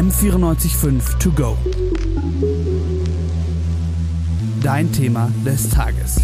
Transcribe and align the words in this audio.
M945 0.00 1.18
To 1.18 1.30
Go. 1.32 1.58
Dein 4.62 4.90
Thema 4.90 5.30
des 5.44 5.68
Tages. 5.68 6.22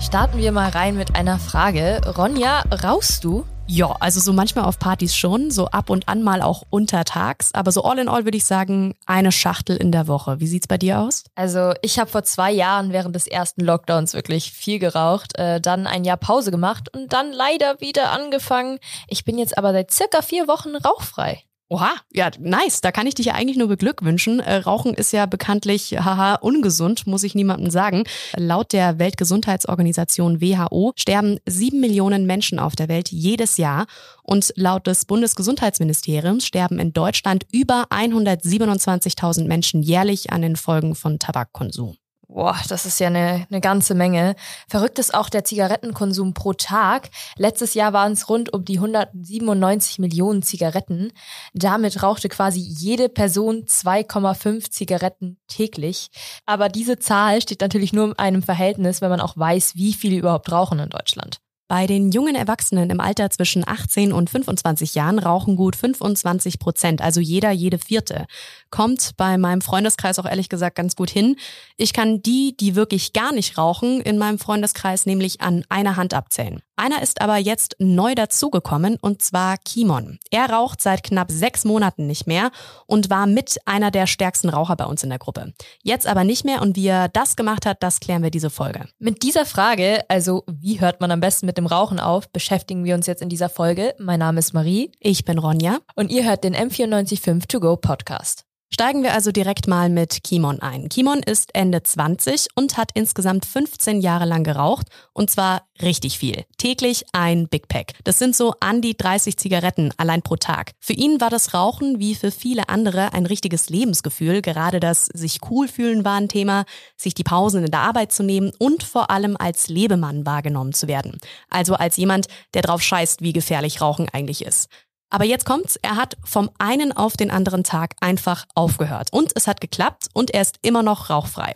Starten 0.00 0.38
wir 0.38 0.52
mal 0.52 0.70
rein 0.70 0.96
mit 0.96 1.16
einer 1.16 1.38
Frage. 1.38 2.00
Ronja, 2.16 2.62
rauchst 2.82 3.24
du? 3.24 3.44
Ja, 3.70 3.94
also 4.00 4.18
so 4.18 4.32
manchmal 4.32 4.64
auf 4.64 4.78
Partys 4.78 5.14
schon, 5.14 5.50
so 5.50 5.66
ab 5.66 5.90
und 5.90 6.08
an 6.08 6.22
mal 6.22 6.40
auch 6.40 6.62
untertags. 6.70 7.50
Aber 7.52 7.70
so 7.70 7.82
all 7.82 7.98
in 7.98 8.08
all 8.08 8.24
würde 8.24 8.38
ich 8.38 8.46
sagen, 8.46 8.94
eine 9.04 9.30
Schachtel 9.30 9.76
in 9.76 9.92
der 9.92 10.08
Woche. 10.08 10.40
Wie 10.40 10.46
sieht's 10.46 10.66
bei 10.66 10.78
dir 10.78 11.00
aus? 11.00 11.24
Also 11.34 11.74
ich 11.82 11.98
habe 11.98 12.10
vor 12.10 12.24
zwei 12.24 12.50
Jahren 12.50 12.92
während 12.92 13.14
des 13.14 13.26
ersten 13.26 13.62
Lockdowns 13.62 14.14
wirklich 14.14 14.52
viel 14.52 14.78
geraucht, 14.78 15.38
äh, 15.38 15.60
dann 15.60 15.86
ein 15.86 16.04
Jahr 16.04 16.16
Pause 16.16 16.50
gemacht 16.50 16.88
und 16.96 17.12
dann 17.12 17.30
leider 17.30 17.78
wieder 17.80 18.10
angefangen. 18.10 18.78
Ich 19.06 19.26
bin 19.26 19.36
jetzt 19.36 19.58
aber 19.58 19.72
seit 19.72 19.90
circa 19.90 20.22
vier 20.22 20.48
Wochen 20.48 20.74
rauchfrei. 20.74 21.42
Oha, 21.70 21.92
ja, 22.10 22.30
nice. 22.38 22.80
Da 22.80 22.92
kann 22.92 23.06
ich 23.06 23.14
dich 23.14 23.26
ja 23.26 23.34
eigentlich 23.34 23.58
nur 23.58 23.68
beglückwünschen. 23.68 24.40
Äh, 24.40 24.56
Rauchen 24.56 24.94
ist 24.94 25.12
ja 25.12 25.26
bekanntlich, 25.26 25.98
haha, 25.98 26.36
ungesund, 26.36 27.06
muss 27.06 27.24
ich 27.24 27.34
niemandem 27.34 27.70
sagen. 27.70 28.04
Laut 28.36 28.72
der 28.72 28.98
Weltgesundheitsorganisation 28.98 30.40
WHO 30.40 30.94
sterben 30.96 31.38
sieben 31.44 31.80
Millionen 31.80 32.24
Menschen 32.24 32.58
auf 32.58 32.74
der 32.74 32.88
Welt 32.88 33.10
jedes 33.10 33.58
Jahr. 33.58 33.86
Und 34.22 34.50
laut 34.56 34.86
des 34.86 35.04
Bundesgesundheitsministeriums 35.04 36.46
sterben 36.46 36.78
in 36.78 36.94
Deutschland 36.94 37.44
über 37.52 37.84
127.000 37.90 39.46
Menschen 39.46 39.82
jährlich 39.82 40.32
an 40.32 40.40
den 40.40 40.56
Folgen 40.56 40.94
von 40.94 41.18
Tabakkonsum. 41.18 41.97
Boah, 42.30 42.60
das 42.68 42.84
ist 42.84 43.00
ja 43.00 43.06
eine, 43.06 43.46
eine 43.50 43.60
ganze 43.62 43.94
Menge. 43.94 44.36
Verrückt 44.68 44.98
ist 44.98 45.14
auch 45.14 45.30
der 45.30 45.44
Zigarettenkonsum 45.44 46.34
pro 46.34 46.52
Tag. 46.52 47.08
Letztes 47.36 47.72
Jahr 47.72 47.94
waren 47.94 48.12
es 48.12 48.28
rund 48.28 48.52
um 48.52 48.66
die 48.66 48.76
197 48.76 49.98
Millionen 49.98 50.42
Zigaretten. 50.42 51.10
Damit 51.54 52.02
rauchte 52.02 52.28
quasi 52.28 52.60
jede 52.60 53.08
Person 53.08 53.64
2,5 53.64 54.70
Zigaretten 54.70 55.38
täglich. 55.48 56.10
Aber 56.44 56.68
diese 56.68 56.98
Zahl 56.98 57.40
steht 57.40 57.62
natürlich 57.62 57.94
nur 57.94 58.08
in 58.08 58.18
einem 58.18 58.42
Verhältnis, 58.42 59.00
wenn 59.00 59.10
man 59.10 59.20
auch 59.20 59.36
weiß, 59.38 59.76
wie 59.76 59.94
viele 59.94 60.16
überhaupt 60.16 60.52
rauchen 60.52 60.80
in 60.80 60.90
Deutschland. 60.90 61.40
Bei 61.68 61.86
den 61.86 62.12
jungen 62.12 62.34
Erwachsenen 62.34 62.88
im 62.88 62.98
Alter 62.98 63.28
zwischen 63.28 63.62
18 63.68 64.10
und 64.14 64.30
25 64.30 64.94
Jahren 64.94 65.18
rauchen 65.18 65.54
gut 65.54 65.76
25 65.76 66.58
Prozent, 66.58 67.02
also 67.02 67.20
jeder, 67.20 67.50
jede 67.50 67.76
vierte. 67.76 68.24
Kommt 68.70 69.10
bei 69.18 69.36
meinem 69.36 69.60
Freundeskreis 69.60 70.18
auch 70.18 70.24
ehrlich 70.24 70.48
gesagt 70.48 70.76
ganz 70.76 70.96
gut 70.96 71.10
hin. 71.10 71.36
Ich 71.76 71.92
kann 71.92 72.22
die, 72.22 72.56
die 72.56 72.74
wirklich 72.74 73.12
gar 73.12 73.34
nicht 73.34 73.58
rauchen, 73.58 74.00
in 74.00 74.16
meinem 74.16 74.38
Freundeskreis 74.38 75.04
nämlich 75.04 75.42
an 75.42 75.62
einer 75.68 75.96
Hand 75.96 76.14
abzählen. 76.14 76.62
Einer 76.76 77.02
ist 77.02 77.20
aber 77.20 77.36
jetzt 77.36 77.74
neu 77.80 78.14
dazugekommen 78.14 78.98
und 79.00 79.20
zwar 79.20 79.56
Kimon. 79.58 80.20
Er 80.30 80.48
raucht 80.48 80.80
seit 80.80 81.02
knapp 81.02 81.30
sechs 81.30 81.64
Monaten 81.64 82.06
nicht 82.06 82.28
mehr 82.28 82.52
und 82.86 83.10
war 83.10 83.26
mit 83.26 83.58
einer 83.66 83.90
der 83.90 84.06
stärksten 84.06 84.48
Raucher 84.48 84.76
bei 84.76 84.84
uns 84.84 85.02
in 85.02 85.10
der 85.10 85.18
Gruppe. 85.18 85.52
Jetzt 85.82 86.06
aber 86.06 86.22
nicht 86.22 86.44
mehr 86.44 86.62
und 86.62 86.76
wie 86.76 86.86
er 86.86 87.08
das 87.08 87.34
gemacht 87.34 87.66
hat, 87.66 87.82
das 87.82 87.98
klären 87.98 88.22
wir 88.22 88.30
diese 88.30 88.48
Folge. 88.48 88.86
Mit 89.00 89.24
dieser 89.24 89.44
Frage, 89.44 90.04
also 90.08 90.44
wie 90.46 90.80
hört 90.80 91.00
man 91.00 91.10
am 91.10 91.18
besten 91.18 91.46
mit 91.46 91.57
dem 91.58 91.66
Rauchen 91.66 92.00
auf, 92.00 92.30
beschäftigen 92.30 92.84
wir 92.84 92.94
uns 92.94 93.06
jetzt 93.06 93.20
in 93.20 93.28
dieser 93.28 93.50
Folge. 93.50 93.94
Mein 93.98 94.20
Name 94.20 94.38
ist 94.38 94.54
Marie. 94.54 94.92
Ich 95.00 95.24
bin 95.24 95.38
Ronja. 95.38 95.78
Und 95.94 96.10
ihr 96.10 96.24
hört 96.24 96.44
den 96.44 96.54
M945 96.54 97.48
To 97.48 97.60
Go 97.60 97.76
Podcast. 97.76 98.47
Steigen 98.70 99.02
wir 99.02 99.14
also 99.14 99.32
direkt 99.32 99.66
mal 99.66 99.88
mit 99.88 100.22
Kimon 100.22 100.60
ein. 100.60 100.90
Kimon 100.90 101.20
ist 101.20 101.54
Ende 101.54 101.82
20 101.82 102.48
und 102.54 102.76
hat 102.76 102.90
insgesamt 102.92 103.46
15 103.46 104.02
Jahre 104.02 104.26
lang 104.26 104.44
geraucht 104.44 104.88
und 105.14 105.30
zwar 105.30 105.62
richtig 105.80 106.18
viel. 106.18 106.44
Täglich 106.58 107.04
ein 107.12 107.48
Big 107.48 107.68
Pack. 107.68 107.94
Das 108.04 108.18
sind 108.18 108.36
so 108.36 108.54
an 108.60 108.82
die 108.82 108.96
30 108.96 109.38
Zigaretten 109.38 109.92
allein 109.96 110.20
pro 110.20 110.36
Tag. 110.36 110.72
Für 110.80 110.92
ihn 110.92 111.18
war 111.18 111.30
das 111.30 111.54
Rauchen 111.54 111.98
wie 111.98 112.14
für 112.14 112.30
viele 112.30 112.68
andere 112.68 113.14
ein 113.14 113.24
richtiges 113.24 113.70
Lebensgefühl. 113.70 114.42
Gerade 114.42 114.80
das 114.80 115.06
sich 115.06 115.38
cool 115.50 115.66
fühlen 115.66 116.04
war 116.04 116.16
ein 116.16 116.28
Thema, 116.28 116.64
sich 116.94 117.14
die 117.14 117.24
Pausen 117.24 117.64
in 117.64 117.70
der 117.70 117.80
Arbeit 117.80 118.12
zu 118.12 118.22
nehmen 118.22 118.52
und 118.58 118.82
vor 118.82 119.10
allem 119.10 119.36
als 119.38 119.68
Lebemann 119.68 120.26
wahrgenommen 120.26 120.74
zu 120.74 120.88
werden. 120.88 121.18
Also 121.48 121.74
als 121.74 121.96
jemand, 121.96 122.26
der 122.52 122.62
drauf 122.62 122.82
scheißt, 122.82 123.22
wie 123.22 123.32
gefährlich 123.32 123.80
Rauchen 123.80 124.08
eigentlich 124.12 124.44
ist. 124.44 124.68
Aber 125.10 125.24
jetzt 125.24 125.46
kommt's, 125.46 125.76
er 125.76 125.96
hat 125.96 126.16
vom 126.24 126.50
einen 126.58 126.92
auf 126.92 127.16
den 127.16 127.30
anderen 127.30 127.64
Tag 127.64 127.94
einfach 128.00 128.44
aufgehört. 128.54 129.08
Und 129.12 129.32
es 129.34 129.46
hat 129.46 129.60
geklappt 129.60 130.08
und 130.12 130.32
er 130.32 130.42
ist 130.42 130.58
immer 130.62 130.82
noch 130.82 131.10
rauchfrei. 131.10 131.54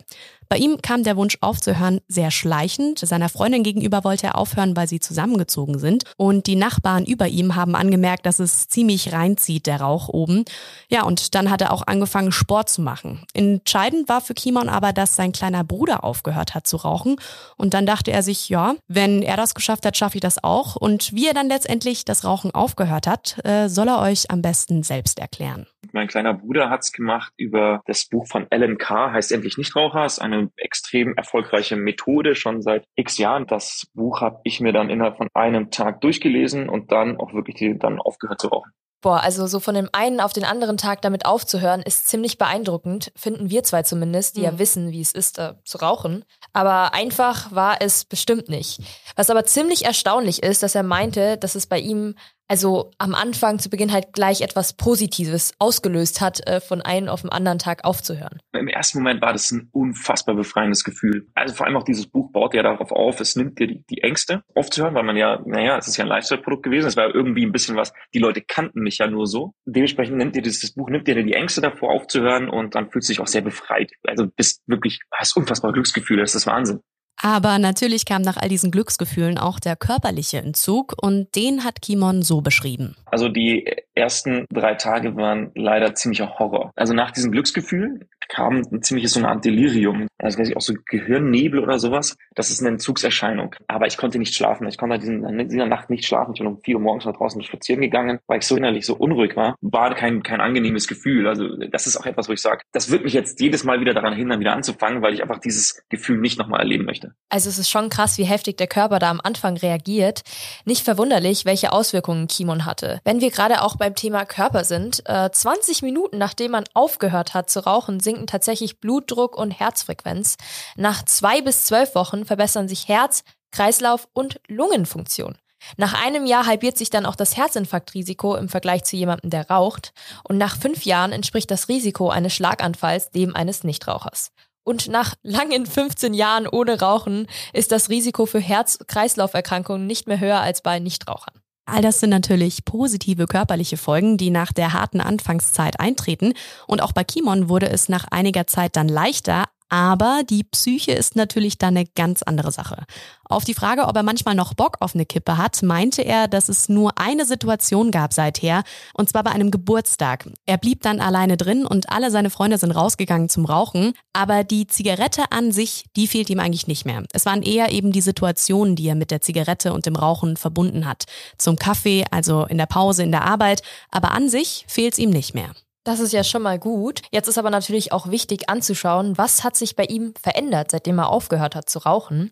Bei 0.53 0.59
ihm 0.59 0.83
kam 0.83 1.01
der 1.01 1.17
Wunsch 1.17 1.39
aufzuhören 1.41 1.99
sehr 2.07 2.29
schleichend. 2.29 2.99
Seiner 2.99 3.27
Freundin 3.27 3.63
gegenüber 3.63 4.03
wollte 4.03 4.27
er 4.27 4.37
aufhören, 4.37 4.75
weil 4.75 4.87
sie 4.87 4.99
zusammengezogen 4.99 5.79
sind. 5.79 6.03
Und 6.15 6.45
die 6.45 6.55
Nachbarn 6.55 7.05
über 7.05 7.27
ihm 7.27 7.55
haben 7.55 7.73
angemerkt, 7.73 8.27
dass 8.27 8.37
es 8.37 8.67
ziemlich 8.67 9.13
reinzieht, 9.13 9.65
der 9.65 9.81
Rauch 9.81 10.09
oben. 10.09 10.45
Ja, 10.89 11.05
und 11.05 11.33
dann 11.33 11.49
hat 11.49 11.61
er 11.61 11.73
auch 11.73 11.87
angefangen, 11.87 12.31
Sport 12.31 12.69
zu 12.69 12.83
machen. 12.83 13.25
Entscheidend 13.33 14.07
war 14.09 14.21
für 14.21 14.35
Kimon 14.35 14.69
aber, 14.69 14.93
dass 14.93 15.15
sein 15.15 15.31
kleiner 15.31 15.63
Bruder 15.63 16.03
aufgehört 16.03 16.53
hat 16.53 16.67
zu 16.67 16.77
rauchen. 16.77 17.15
Und 17.57 17.73
dann 17.73 17.87
dachte 17.87 18.11
er 18.11 18.21
sich, 18.21 18.47
ja, 18.47 18.75
wenn 18.87 19.23
er 19.23 19.37
das 19.37 19.55
geschafft 19.55 19.87
hat, 19.87 19.97
schaffe 19.97 20.17
ich 20.17 20.21
das 20.21 20.43
auch. 20.43 20.75
Und 20.75 21.13
wie 21.13 21.25
er 21.25 21.33
dann 21.33 21.47
letztendlich 21.47 22.05
das 22.05 22.25
Rauchen 22.25 22.51
aufgehört 22.51 23.07
hat, 23.07 23.43
äh, 23.43 23.69
soll 23.69 23.87
er 23.87 24.01
euch 24.01 24.29
am 24.29 24.43
besten 24.43 24.83
selbst 24.83 25.17
erklären. 25.17 25.65
Mein 25.93 26.07
kleiner 26.07 26.33
Bruder 26.33 26.71
hat's 26.71 26.91
gemacht 26.91 27.33
über 27.37 27.83
das 27.85 28.05
Buch 28.05 28.27
von 28.27 28.47
Alan 28.49 28.77
Carr, 28.79 29.11
heißt 29.11 29.31
endlich 29.31 29.57
Nichtraucher, 29.57 30.05
ist 30.05 30.19
eine 30.19 30.42
extrem 30.57 31.13
erfolgreiche 31.15 31.75
Methode 31.75 32.35
schon 32.35 32.61
seit 32.61 32.85
x 32.95 33.17
Jahren. 33.17 33.47
Das 33.47 33.87
Buch 33.93 34.21
habe 34.21 34.39
ich 34.43 34.59
mir 34.59 34.73
dann 34.73 34.89
innerhalb 34.89 35.17
von 35.17 35.29
einem 35.33 35.71
Tag 35.71 36.01
durchgelesen 36.01 36.69
und 36.69 36.91
dann 36.91 37.17
auch 37.17 37.33
wirklich 37.33 37.55
die, 37.55 37.77
dann 37.77 37.99
aufgehört 37.99 38.41
zu 38.41 38.47
rauchen. 38.47 38.71
Boah, 39.03 39.19
also 39.19 39.47
so 39.47 39.59
von 39.59 39.75
dem 39.75 39.89
einen 39.91 40.21
auf 40.21 40.31
den 40.31 40.45
anderen 40.45 40.77
Tag 40.77 41.01
damit 41.01 41.25
aufzuhören, 41.25 41.81
ist 41.81 42.07
ziemlich 42.07 42.37
beeindruckend, 42.37 43.11
finden 43.17 43.49
wir 43.49 43.63
zwei 43.63 43.83
zumindest, 43.83 44.37
die 44.37 44.39
mhm. 44.39 44.45
ja 44.45 44.59
wissen, 44.59 44.91
wie 44.91 45.01
es 45.01 45.11
ist, 45.11 45.39
äh, 45.39 45.55
zu 45.65 45.79
rauchen. 45.79 46.23
Aber 46.53 46.93
einfach 46.93 47.53
war 47.53 47.81
es 47.81 48.05
bestimmt 48.05 48.47
nicht. 48.47 48.79
Was 49.17 49.29
aber 49.29 49.43
ziemlich 49.43 49.83
erstaunlich 49.83 50.41
ist, 50.41 50.63
dass 50.63 50.73
er 50.73 50.83
meinte, 50.83 51.37
dass 51.37 51.55
es 51.55 51.67
bei 51.67 51.79
ihm 51.79 52.15
also 52.47 52.91
am 52.97 53.15
Anfang 53.15 53.59
zu 53.59 53.69
Beginn 53.69 53.91
halt 53.91 54.13
gleich 54.13 54.41
etwas 54.41 54.73
Positives 54.73 55.53
ausgelöst 55.59 56.21
hat, 56.21 56.45
äh, 56.47 56.59
von 56.59 56.81
einem 56.81 57.07
auf 57.07 57.21
den 57.21 57.31
anderen 57.31 57.59
Tag 57.59 57.85
aufzuhören. 57.85 58.39
Im 58.53 58.67
ersten 58.67 58.99
Moment 58.99 59.21
war 59.21 59.33
das 59.33 59.51
ein 59.51 59.69
unfassbar 59.71 60.35
befreiendes 60.35 60.83
Gefühl. 60.83 61.27
Also 61.33 61.55
vor 61.55 61.65
allem 61.65 61.77
auch 61.77 61.83
dieses 61.83 62.07
Buch 62.07 62.31
baut 62.31 62.53
ja 62.53 62.63
darauf 62.63 62.91
auf, 62.91 63.19
es 63.19 63.35
nimmt 63.35 63.59
dir 63.59 63.67
die, 63.67 63.83
die 63.89 64.01
Ängste 64.01 64.43
aufzuhören, 64.55 64.93
weil 64.93 65.03
man 65.03 65.17
ja, 65.17 65.41
naja, 65.45 65.77
es 65.77 65.87
ist 65.87 65.97
ja 65.97 66.03
ein 66.03 66.09
Lifestyle-Produkt 66.09 66.63
gewesen, 66.63 66.87
es 66.87 66.97
war 66.97 67.13
irgendwie 67.13 67.45
ein 67.45 67.51
bisschen 67.51 67.75
was, 67.75 67.93
die 68.13 68.19
Leute 68.19 68.41
kannten 68.41 68.81
mich 68.81 68.97
ja 68.97 69.07
nur 69.07 69.27
so. 69.27 69.53
Dementsprechend 69.65 70.17
nimmt 70.17 70.35
dir 70.35 70.41
dieses 70.41 70.73
Buch, 70.73 70.89
nimmt 70.89 71.07
dir 71.07 71.21
die 71.23 71.33
Ängste 71.33 71.61
davor 71.61 71.91
aufzuhören 71.91 72.49
und 72.49 72.75
dann 72.75 72.89
fühlst 72.89 73.09
du 73.09 73.13
dich 73.13 73.19
auch 73.21 73.27
sehr 73.27 73.41
befreit. 73.41 73.91
Also 74.07 74.27
bist 74.27 74.61
wirklich, 74.67 74.99
hast 75.11 75.35
unfassbar 75.37 75.71
Glücksgefühle, 75.71 76.21
das 76.21 76.35
ist 76.35 76.47
Wahnsinn. 76.47 76.81
Aber 77.21 77.57
natürlich 77.59 78.05
kam 78.05 78.21
nach 78.21 78.37
all 78.37 78.49
diesen 78.49 78.71
Glücksgefühlen 78.71 79.37
auch 79.37 79.59
der 79.59 79.75
körperliche 79.75 80.39
Entzug 80.39 80.93
und 81.01 81.35
den 81.35 81.63
hat 81.63 81.81
Kimon 81.81 82.21
so 82.21 82.41
beschrieben. 82.41 82.95
Also 83.05 83.29
die 83.29 83.65
ersten 83.95 84.45
drei 84.51 84.75
Tage 84.75 85.15
waren 85.15 85.51
leider 85.55 85.95
ziemlicher 85.95 86.37
Horror. 86.37 86.71
Also 86.75 86.93
nach 86.93 87.11
diesen 87.11 87.31
Glücksgefühlen 87.31 88.05
kam 88.29 88.61
ein 88.71 88.81
ziemliches 88.81 89.13
so 89.13 89.19
eine 89.19 89.29
Art 89.29 89.45
Delirium. 89.45 90.07
Also 90.17 90.39
weiß 90.39 90.49
ich 90.49 90.57
auch 90.57 90.61
so 90.61 90.73
Gehirnnebel 90.85 91.59
oder 91.59 91.79
sowas. 91.79 92.15
Das 92.35 92.49
ist 92.49 92.61
eine 92.61 92.69
Entzugserscheinung. 92.69 93.55
Aber 93.67 93.87
ich 93.87 93.97
konnte 93.97 94.19
nicht 94.19 94.33
schlafen. 94.33 94.67
Ich 94.67 94.77
konnte 94.77 94.99
diesen, 94.99 95.23
in 95.23 95.49
dieser 95.49 95.65
Nacht 95.65 95.89
nicht 95.89 96.05
schlafen. 96.05 96.33
Ich 96.33 96.39
bin 96.39 96.47
um 96.47 96.59
vier 96.61 96.75
Uhr 96.75 96.81
morgens 96.81 97.05
nach 97.05 97.15
draußen 97.15 97.41
spazieren 97.43 97.81
gegangen, 97.81 98.19
weil 98.27 98.39
ich 98.39 98.47
so 98.47 98.55
innerlich 98.55 98.85
so 98.85 98.95
unruhig 98.95 99.35
war. 99.35 99.55
War 99.61 99.93
kein, 99.93 100.23
kein 100.23 100.41
angenehmes 100.41 100.87
Gefühl. 100.87 101.27
Also 101.27 101.47
das 101.71 101.87
ist 101.87 101.97
auch 101.97 102.05
etwas, 102.05 102.29
wo 102.29 102.33
ich 102.33 102.41
sage, 102.41 102.61
das 102.71 102.89
wird 102.89 103.03
mich 103.03 103.13
jetzt 103.13 103.39
jedes 103.39 103.63
Mal 103.63 103.79
wieder 103.79 103.93
daran 103.93 104.15
hindern, 104.15 104.39
wieder 104.39 104.53
anzufangen, 104.53 105.01
weil 105.01 105.13
ich 105.13 105.21
einfach 105.21 105.39
dieses 105.39 105.83
Gefühl 105.89 106.19
nicht 106.19 106.39
nochmal 106.39 106.61
erleben 106.61 106.85
möchte. 106.85 107.13
Also 107.29 107.49
es 107.49 107.59
ist 107.59 107.69
schon 107.69 107.89
krass, 107.89 108.17
wie 108.17 108.23
heftig 108.23 108.57
der 108.57 108.67
Körper 108.67 108.99
da 108.99 109.09
am 109.09 109.21
Anfang 109.23 109.57
reagiert. 109.57 110.21
Nicht 110.65 110.83
verwunderlich, 110.83 111.45
welche 111.45 111.71
Auswirkungen 111.71 112.27
Kimon 112.27 112.65
hatte. 112.65 112.99
Wenn 113.03 113.21
wir 113.21 113.31
gerade 113.31 113.61
auch 113.61 113.75
beim 113.75 113.95
Thema 113.95 114.25
Körper 114.25 114.63
sind, 114.63 115.03
äh, 115.05 115.29
20 115.29 115.81
Minuten 115.81 116.17
nachdem 116.23 116.51
man 116.51 116.63
aufgehört 116.73 117.33
hat 117.33 117.49
zu 117.49 117.65
rauchen, 117.65 117.99
sinken 118.13 118.27
tatsächlich 118.27 118.79
Blutdruck 118.79 119.35
und 119.37 119.51
Herzfrequenz. 119.51 120.37
Nach 120.75 121.03
zwei 121.03 121.41
bis 121.41 121.65
zwölf 121.65 121.95
Wochen 121.95 122.25
verbessern 122.25 122.67
sich 122.67 122.87
Herz, 122.87 123.23
Kreislauf 123.51 124.07
und 124.13 124.39
Lungenfunktion. 124.47 125.37
Nach 125.77 125.93
einem 125.93 126.25
Jahr 126.25 126.45
halbiert 126.45 126.77
sich 126.77 126.89
dann 126.89 127.05
auch 127.05 127.15
das 127.15 127.37
Herzinfarktrisiko 127.37 128.35
im 128.35 128.49
Vergleich 128.49 128.83
zu 128.83 128.97
jemandem, 128.97 129.29
der 129.29 129.49
raucht. 129.49 129.93
Und 130.23 130.37
nach 130.37 130.57
fünf 130.57 130.83
Jahren 130.83 131.13
entspricht 131.13 131.49
das 131.49 131.69
Risiko 131.69 132.09
eines 132.09 132.33
Schlaganfalls 132.33 133.11
dem 133.11 133.33
eines 133.35 133.63
Nichtrauchers. 133.63 134.31
Und 134.65 134.87
nach 134.87 135.15
langen 135.23 135.65
15 135.65 136.13
Jahren 136.13 136.47
ohne 136.47 136.79
Rauchen 136.79 137.27
ist 137.53 137.71
das 137.71 137.89
Risiko 137.89 138.25
für 138.25 138.39
Herz-Kreislauf-Erkrankungen 138.39 139.87
nicht 139.87 140.07
mehr 140.07 140.19
höher 140.19 140.39
als 140.39 140.61
bei 140.61 140.79
Nichtrauchern. 140.79 141.42
All 141.65 141.81
das 141.81 141.99
sind 141.99 142.09
natürlich 142.09 142.65
positive 142.65 143.25
körperliche 143.25 143.77
Folgen, 143.77 144.17
die 144.17 144.29
nach 144.29 144.51
der 144.51 144.73
harten 144.73 144.99
Anfangszeit 144.99 145.79
eintreten. 145.79 146.33
Und 146.67 146.81
auch 146.81 146.91
bei 146.91 147.03
Kimon 147.03 147.47
wurde 147.47 147.69
es 147.69 147.87
nach 147.87 148.05
einiger 148.11 148.47
Zeit 148.47 148.75
dann 148.75 148.89
leichter, 148.89 149.45
Aber 149.73 150.21
die 150.29 150.43
Psyche 150.43 150.91
ist 150.91 151.15
natürlich 151.15 151.57
dann 151.57 151.75
eine 151.75 151.87
ganz 151.87 152.21
andere 152.21 152.51
Sache. 152.51 152.85
Auf 153.23 153.43
die 153.43 153.55
Frage, 153.55 153.87
ob 153.87 153.95
er 153.95 154.03
manchmal 154.03 154.35
noch 154.35 154.53
Bock 154.53 154.77
auf 154.81 154.93
eine 154.93 155.07
Kippe 155.07 155.39
hat, 155.39 155.63
meinte 155.63 156.03
er, 156.03 156.27
dass 156.27 156.47
es 156.47 156.69
nur 156.69 156.99
eine 156.99 157.25
Situation 157.25 157.89
gab 157.89 158.13
seither, 158.13 158.61
und 158.93 159.09
zwar 159.09 159.23
bei 159.23 159.31
einem 159.31 159.49
Geburtstag. 159.49 160.29
Er 160.45 160.59
blieb 160.59 160.83
dann 160.83 160.99
alleine 160.99 161.37
drin 161.37 161.65
und 161.65 161.89
alle 161.89 162.11
seine 162.11 162.29
Freunde 162.29 162.59
sind 162.59 162.69
rausgegangen 162.69 163.29
zum 163.29 163.45
Rauchen, 163.45 163.93
aber 164.13 164.43
die 164.43 164.67
Zigarette 164.67 165.31
an 165.31 165.51
sich, 165.51 165.85
die 165.95 166.05
fehlt 166.05 166.29
ihm 166.29 166.39
eigentlich 166.39 166.67
nicht 166.67 166.85
mehr. 166.85 167.03
Es 167.11 167.25
waren 167.25 167.41
eher 167.41 167.71
eben 167.71 167.91
die 167.91 168.01
Situationen, 168.01 168.75
die 168.75 168.87
er 168.87 168.95
mit 168.95 169.09
der 169.09 169.21
Zigarette 169.21 169.73
und 169.73 169.87
dem 169.87 169.95
Rauchen 169.95 170.37
verbunden 170.37 170.85
hat. 170.85 171.05
Zum 171.39 171.55
Kaffee, 171.55 172.05
also 172.11 172.45
in 172.45 172.59
der 172.59 172.67
Pause, 172.67 173.01
in 173.01 173.11
der 173.11 173.23
Arbeit, 173.23 173.63
aber 173.89 174.11
an 174.11 174.29
sich 174.29 174.65
fehlt 174.67 174.93
es 174.93 174.99
ihm 174.99 175.09
nicht 175.09 175.33
mehr. 175.33 175.49
Das 175.83 175.99
ist 175.99 176.13
ja 176.13 176.23
schon 176.23 176.41
mal 176.41 176.59
gut. 176.59 177.01
Jetzt 177.11 177.27
ist 177.27 177.37
aber 177.37 177.49
natürlich 177.49 177.91
auch 177.91 178.09
wichtig 178.09 178.49
anzuschauen, 178.49 179.17
was 179.17 179.43
hat 179.43 179.57
sich 179.57 179.75
bei 179.75 179.83
ihm 179.83 180.13
verändert, 180.21 180.71
seitdem 180.71 180.97
er 180.97 181.09
aufgehört 181.09 181.55
hat 181.55 181.69
zu 181.69 181.79
rauchen. 181.79 182.31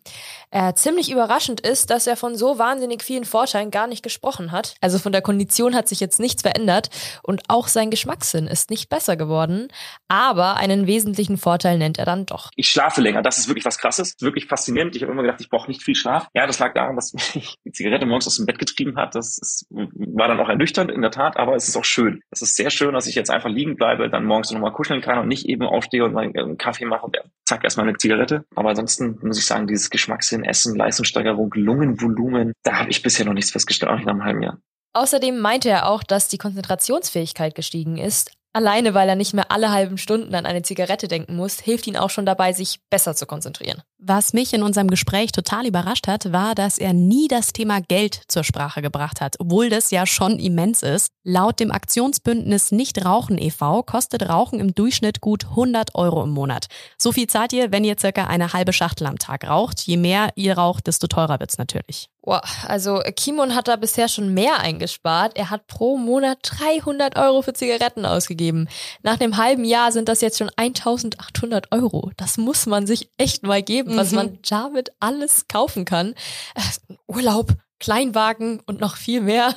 Äh, 0.51 0.73
ziemlich 0.73 1.11
überraschend 1.11 1.59
ist, 1.59 1.89
dass 1.89 2.07
er 2.07 2.15
von 2.15 2.35
so 2.35 2.57
wahnsinnig 2.57 3.03
vielen 3.03 3.25
Vorteilen 3.25 3.69
gar 3.69 3.87
nicht 3.87 4.03
gesprochen 4.03 4.53
hat. 4.53 4.75
Also 4.79 4.99
von 4.99 5.11
der 5.11 5.21
Kondition 5.21 5.75
hat 5.75 5.89
sich 5.89 5.99
jetzt 5.99 6.19
nichts 6.19 6.43
verändert 6.43 6.89
und 7.23 7.41
auch 7.49 7.67
sein 7.67 7.91
Geschmackssinn 7.91 8.47
ist 8.47 8.69
nicht 8.69 8.89
besser 8.89 9.17
geworden. 9.17 9.67
Aber 10.07 10.55
einen 10.55 10.87
wesentlichen 10.87 11.37
Vorteil 11.37 11.77
nennt 11.77 11.99
er 11.99 12.05
dann 12.05 12.25
doch. 12.25 12.51
Ich 12.55 12.69
schlafe 12.69 13.01
länger. 13.01 13.21
Das 13.21 13.37
ist 13.37 13.49
wirklich 13.49 13.65
was 13.65 13.77
Krasses. 13.77 14.15
Wirklich 14.21 14.45
faszinierend. 14.45 14.95
Ich 14.95 15.01
habe 15.01 15.11
immer 15.11 15.23
gedacht, 15.23 15.41
ich 15.41 15.49
brauche 15.49 15.69
nicht 15.69 15.83
viel 15.83 15.95
Schlaf. 15.95 16.27
Ja, 16.33 16.47
das 16.47 16.59
lag 16.59 16.73
daran, 16.73 16.95
dass 16.95 17.13
mich 17.35 17.55
die 17.65 17.71
Zigarette 17.71 18.05
morgens 18.05 18.27
aus 18.27 18.37
dem 18.37 18.45
Bett 18.45 18.59
getrieben 18.59 18.95
hat. 18.95 19.13
Das 19.13 19.37
ist, 19.37 19.65
war 19.69 20.29
dann 20.29 20.39
auch 20.39 20.47
ernüchternd 20.47 20.89
in 20.89 21.01
der 21.01 21.11
Tat, 21.11 21.35
aber 21.35 21.55
es 21.55 21.67
ist 21.67 21.75
auch 21.75 21.85
schön. 21.85 22.21
Es 22.31 22.41
ist 22.41 22.55
sehr 22.55 22.69
schön, 22.69 22.93
dass 22.93 23.07
ich 23.07 23.15
jetzt 23.15 23.29
einfach 23.29 23.40
einfach 23.41 23.55
liegen 23.55 23.75
bleibe, 23.75 24.09
dann 24.09 24.25
morgens 24.25 24.51
nochmal 24.51 24.71
kuscheln 24.71 25.01
kann 25.01 25.17
und 25.17 25.27
nicht 25.27 25.47
eben 25.47 25.63
aufstehe 25.63 26.05
und 26.05 26.15
einen 26.15 26.57
Kaffee 26.57 26.85
mache 26.85 27.05
und 27.05 27.17
zack, 27.45 27.63
erstmal 27.63 27.87
eine 27.87 27.97
Zigarette. 27.97 28.45
Aber 28.55 28.69
ansonsten 28.69 29.17
muss 29.21 29.39
ich 29.39 29.45
sagen, 29.45 29.67
dieses 29.67 29.89
Geschmackssinn, 29.89 30.43
Essen, 30.43 30.75
Leistungssteigerung, 30.75 31.51
Lungenvolumen, 31.55 32.53
da 32.63 32.79
habe 32.79 32.89
ich 32.89 33.01
bisher 33.01 33.25
noch 33.25 33.33
nichts 33.33 33.51
festgestellt, 33.51 33.91
auch 33.91 33.95
nicht 33.95 34.05
nach 34.05 34.13
einem 34.13 34.23
halben 34.23 34.43
Jahr. 34.43 34.57
Außerdem 34.93 35.39
meinte 35.39 35.69
er 35.69 35.87
auch, 35.87 36.03
dass 36.03 36.27
die 36.27 36.37
Konzentrationsfähigkeit 36.37 37.55
gestiegen 37.55 37.97
ist, 37.97 38.31
Alleine, 38.53 38.93
weil 38.93 39.07
er 39.07 39.15
nicht 39.15 39.33
mehr 39.33 39.49
alle 39.49 39.71
halben 39.71 39.97
Stunden 39.97 40.35
an 40.35 40.45
eine 40.45 40.61
Zigarette 40.61 41.07
denken 41.07 41.37
muss, 41.37 41.61
hilft 41.61 41.87
ihn 41.87 41.95
auch 41.95 42.09
schon 42.09 42.25
dabei, 42.25 42.51
sich 42.51 42.81
besser 42.89 43.15
zu 43.15 43.25
konzentrieren. 43.25 43.81
Was 44.03 44.33
mich 44.33 44.51
in 44.55 44.63
unserem 44.63 44.87
Gespräch 44.87 45.31
total 45.31 45.67
überrascht 45.67 46.07
hat, 46.07 46.33
war, 46.33 46.55
dass 46.55 46.79
er 46.79 46.91
nie 46.91 47.27
das 47.27 47.53
Thema 47.53 47.81
Geld 47.81 48.23
zur 48.29 48.43
Sprache 48.43 48.81
gebracht 48.81 49.21
hat, 49.21 49.35
obwohl 49.37 49.69
das 49.69 49.91
ja 49.91 50.07
schon 50.07 50.39
immens 50.39 50.81
ist. 50.81 51.11
Laut 51.23 51.59
dem 51.59 51.71
Aktionsbündnis 51.71 52.71
Nicht 52.71 53.05
Rauchen 53.05 53.37
e.V. 53.37 53.83
kostet 53.83 54.27
Rauchen 54.27 54.59
im 54.59 54.73
Durchschnitt 54.73 55.21
gut 55.21 55.45
100 55.51 55.93
Euro 55.93 56.23
im 56.23 56.31
Monat. 56.31 56.65
So 56.97 57.11
viel 57.11 57.27
zahlt 57.27 57.53
ihr, 57.53 57.71
wenn 57.71 57.83
ihr 57.83 57.95
circa 57.99 58.25
eine 58.25 58.53
halbe 58.53 58.73
Schachtel 58.73 59.05
am 59.05 59.19
Tag 59.19 59.47
raucht. 59.47 59.81
Je 59.81 59.97
mehr 59.97 60.29
ihr 60.33 60.57
raucht, 60.57 60.87
desto 60.87 61.05
teurer 61.05 61.39
wird's 61.39 61.59
natürlich. 61.59 62.09
Boah, 62.23 62.43
also 62.67 63.01
Kimon 63.15 63.55
hat 63.55 63.67
da 63.67 63.75
bisher 63.77 64.07
schon 64.07 64.33
mehr 64.33 64.59
eingespart. 64.59 65.35
Er 65.35 65.49
hat 65.49 65.65
pro 65.65 65.97
Monat 65.97 66.37
300 66.43 67.17
Euro 67.17 67.41
für 67.41 67.53
Zigaretten 67.53 68.05
ausgegeben. 68.05 68.67
Nach 69.01 69.19
einem 69.19 69.37
halben 69.37 69.65
Jahr 69.65 69.91
sind 69.91 70.07
das 70.07 70.21
jetzt 70.21 70.37
schon 70.37 70.51
1800 70.55 71.71
Euro. 71.71 72.11
Das 72.17 72.37
muss 72.37 72.67
man 72.67 72.85
sich 72.85 73.09
echt 73.17 73.41
mal 73.41 73.63
geben, 73.63 73.90
mhm. 73.93 73.97
was 73.97 74.11
man 74.11 74.39
damit 74.47 74.91
alles 74.99 75.47
kaufen 75.47 75.85
kann. 75.85 76.13
Äh, 76.55 76.93
Urlaub, 77.07 77.53
Kleinwagen 77.79 78.61
und 78.65 78.79
noch 78.79 78.95
viel 78.95 79.21
mehr. 79.21 79.55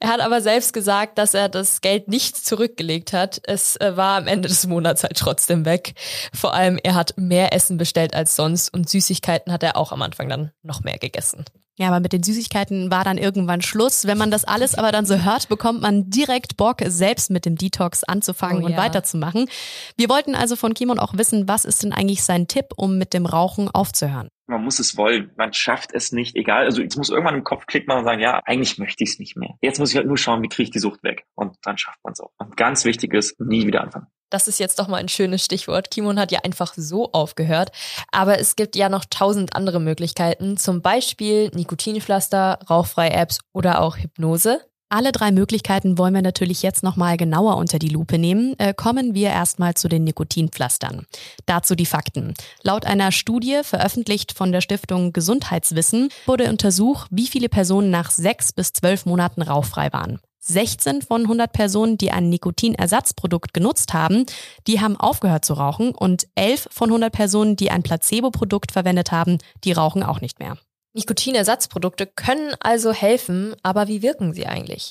Er 0.00 0.08
hat 0.08 0.20
aber 0.20 0.40
selbst 0.40 0.72
gesagt, 0.72 1.18
dass 1.18 1.34
er 1.34 1.50
das 1.50 1.82
Geld 1.82 2.08
nicht 2.08 2.34
zurückgelegt 2.34 3.12
hat. 3.12 3.40
Es 3.44 3.76
äh, 3.76 3.96
war 3.96 4.16
am 4.16 4.26
Ende 4.26 4.48
des 4.48 4.66
Monats 4.66 5.02
halt 5.02 5.16
trotzdem 5.18 5.66
weg. 5.66 5.94
Vor 6.32 6.54
allem, 6.54 6.78
er 6.82 6.94
hat 6.94 7.14
mehr 7.18 7.52
Essen 7.52 7.76
bestellt 7.76 8.14
als 8.14 8.34
sonst 8.34 8.72
und 8.72 8.88
Süßigkeiten 8.88 9.52
hat 9.52 9.62
er 9.62 9.76
auch 9.76 9.92
am 9.92 10.00
Anfang 10.00 10.28
dann 10.30 10.52
noch 10.62 10.82
mehr 10.82 10.98
gegessen. 10.98 11.44
Ja, 11.80 11.88
aber 11.88 12.00
mit 12.00 12.12
den 12.12 12.22
Süßigkeiten 12.22 12.90
war 12.90 13.04
dann 13.04 13.16
irgendwann 13.16 13.62
Schluss. 13.62 14.06
Wenn 14.06 14.18
man 14.18 14.30
das 14.30 14.44
alles 14.44 14.74
aber 14.74 14.92
dann 14.92 15.06
so 15.06 15.24
hört, 15.24 15.48
bekommt 15.48 15.80
man 15.80 16.10
direkt 16.10 16.58
Bock, 16.58 16.82
selbst 16.84 17.30
mit 17.30 17.46
dem 17.46 17.56
Detox 17.56 18.04
anzufangen 18.04 18.62
oh, 18.62 18.66
und 18.66 18.72
ja. 18.72 18.76
weiterzumachen. 18.76 19.48
Wir 19.96 20.10
wollten 20.10 20.34
also 20.34 20.56
von 20.56 20.74
Kimon 20.74 20.98
auch 20.98 21.16
wissen, 21.16 21.48
was 21.48 21.64
ist 21.64 21.82
denn 21.82 21.94
eigentlich 21.94 22.22
sein 22.22 22.48
Tipp, 22.48 22.66
um 22.76 22.98
mit 22.98 23.14
dem 23.14 23.24
Rauchen 23.24 23.70
aufzuhören? 23.70 24.28
Man 24.46 24.62
muss 24.62 24.78
es 24.78 24.98
wollen. 24.98 25.30
Man 25.38 25.54
schafft 25.54 25.94
es 25.94 26.12
nicht, 26.12 26.36
egal. 26.36 26.66
Also 26.66 26.82
jetzt 26.82 26.98
muss 26.98 27.08
irgendwann 27.08 27.36
im 27.36 27.44
Kopf 27.44 27.64
klicken 27.64 27.90
und 27.94 28.04
sagen, 28.04 28.20
ja, 28.20 28.42
eigentlich 28.44 28.76
möchte 28.76 29.02
ich 29.02 29.12
es 29.12 29.18
nicht 29.18 29.38
mehr. 29.38 29.54
Jetzt 29.62 29.78
muss 29.78 29.90
ich 29.90 29.96
halt 29.96 30.06
nur 30.06 30.18
schauen, 30.18 30.42
wie 30.42 30.48
kriege 30.48 30.64
ich 30.64 30.70
die 30.70 30.80
Sucht 30.80 31.02
weg. 31.02 31.24
Und 31.34 31.56
dann 31.62 31.78
schafft 31.78 32.00
man 32.04 32.12
es 32.12 32.20
auch. 32.20 32.32
Und 32.36 32.58
ganz 32.58 32.84
wichtig 32.84 33.14
ist, 33.14 33.40
nie 33.40 33.66
wieder 33.66 33.80
anfangen. 33.80 34.08
Das 34.30 34.48
ist 34.48 34.60
jetzt 34.60 34.78
doch 34.78 34.88
mal 34.88 34.98
ein 34.98 35.08
schönes 35.08 35.44
Stichwort. 35.44 35.90
Kimon 35.90 36.18
hat 36.18 36.32
ja 36.32 36.40
einfach 36.44 36.72
so 36.76 37.10
aufgehört. 37.12 37.72
Aber 38.12 38.38
es 38.38 38.56
gibt 38.56 38.76
ja 38.76 38.88
noch 38.88 39.04
tausend 39.04 39.56
andere 39.56 39.80
Möglichkeiten. 39.80 40.56
Zum 40.56 40.82
Beispiel 40.82 41.50
Nikotinpflaster, 41.54 42.60
Rauchfrei-Apps 42.70 43.40
oder 43.52 43.80
auch 43.80 43.96
Hypnose. 43.98 44.60
Alle 44.92 45.12
drei 45.12 45.30
Möglichkeiten 45.30 45.98
wollen 45.98 46.14
wir 46.14 46.22
natürlich 46.22 46.62
jetzt 46.62 46.82
nochmal 46.82 47.16
genauer 47.16 47.56
unter 47.58 47.78
die 47.78 47.88
Lupe 47.88 48.18
nehmen. 48.18 48.58
Äh, 48.58 48.74
kommen 48.74 49.14
wir 49.14 49.28
erstmal 49.28 49.74
zu 49.74 49.88
den 49.88 50.02
Nikotinpflastern. 50.02 51.06
Dazu 51.46 51.76
die 51.76 51.86
Fakten. 51.86 52.34
Laut 52.64 52.86
einer 52.86 53.12
Studie, 53.12 53.60
veröffentlicht 53.62 54.32
von 54.32 54.50
der 54.50 54.60
Stiftung 54.60 55.12
Gesundheitswissen, 55.12 56.08
wurde 56.26 56.50
untersucht, 56.50 57.06
wie 57.12 57.28
viele 57.28 57.48
Personen 57.48 57.90
nach 57.90 58.10
sechs 58.10 58.52
bis 58.52 58.72
zwölf 58.72 59.06
Monaten 59.06 59.42
rauchfrei 59.42 59.92
waren. 59.92 60.18
16 60.40 61.02
von 61.02 61.22
100 61.22 61.52
Personen, 61.52 61.98
die 61.98 62.10
ein 62.10 62.28
Nikotinersatzprodukt 62.28 63.52
genutzt 63.54 63.92
haben, 63.94 64.26
die 64.66 64.80
haben 64.80 64.96
aufgehört 64.96 65.44
zu 65.44 65.54
rauchen 65.54 65.94
und 65.94 66.26
11 66.34 66.68
von 66.70 66.88
100 66.90 67.12
Personen, 67.12 67.56
die 67.56 67.70
ein 67.70 67.82
Placebo-Produkt 67.82 68.72
verwendet 68.72 69.12
haben, 69.12 69.38
die 69.64 69.72
rauchen 69.72 70.02
auch 70.02 70.20
nicht 70.20 70.38
mehr. 70.38 70.56
Nikotinersatzprodukte 70.92 72.06
können 72.06 72.52
also 72.58 72.92
helfen, 72.92 73.54
aber 73.62 73.86
wie 73.86 74.02
wirken 74.02 74.32
sie 74.32 74.46
eigentlich? 74.46 74.90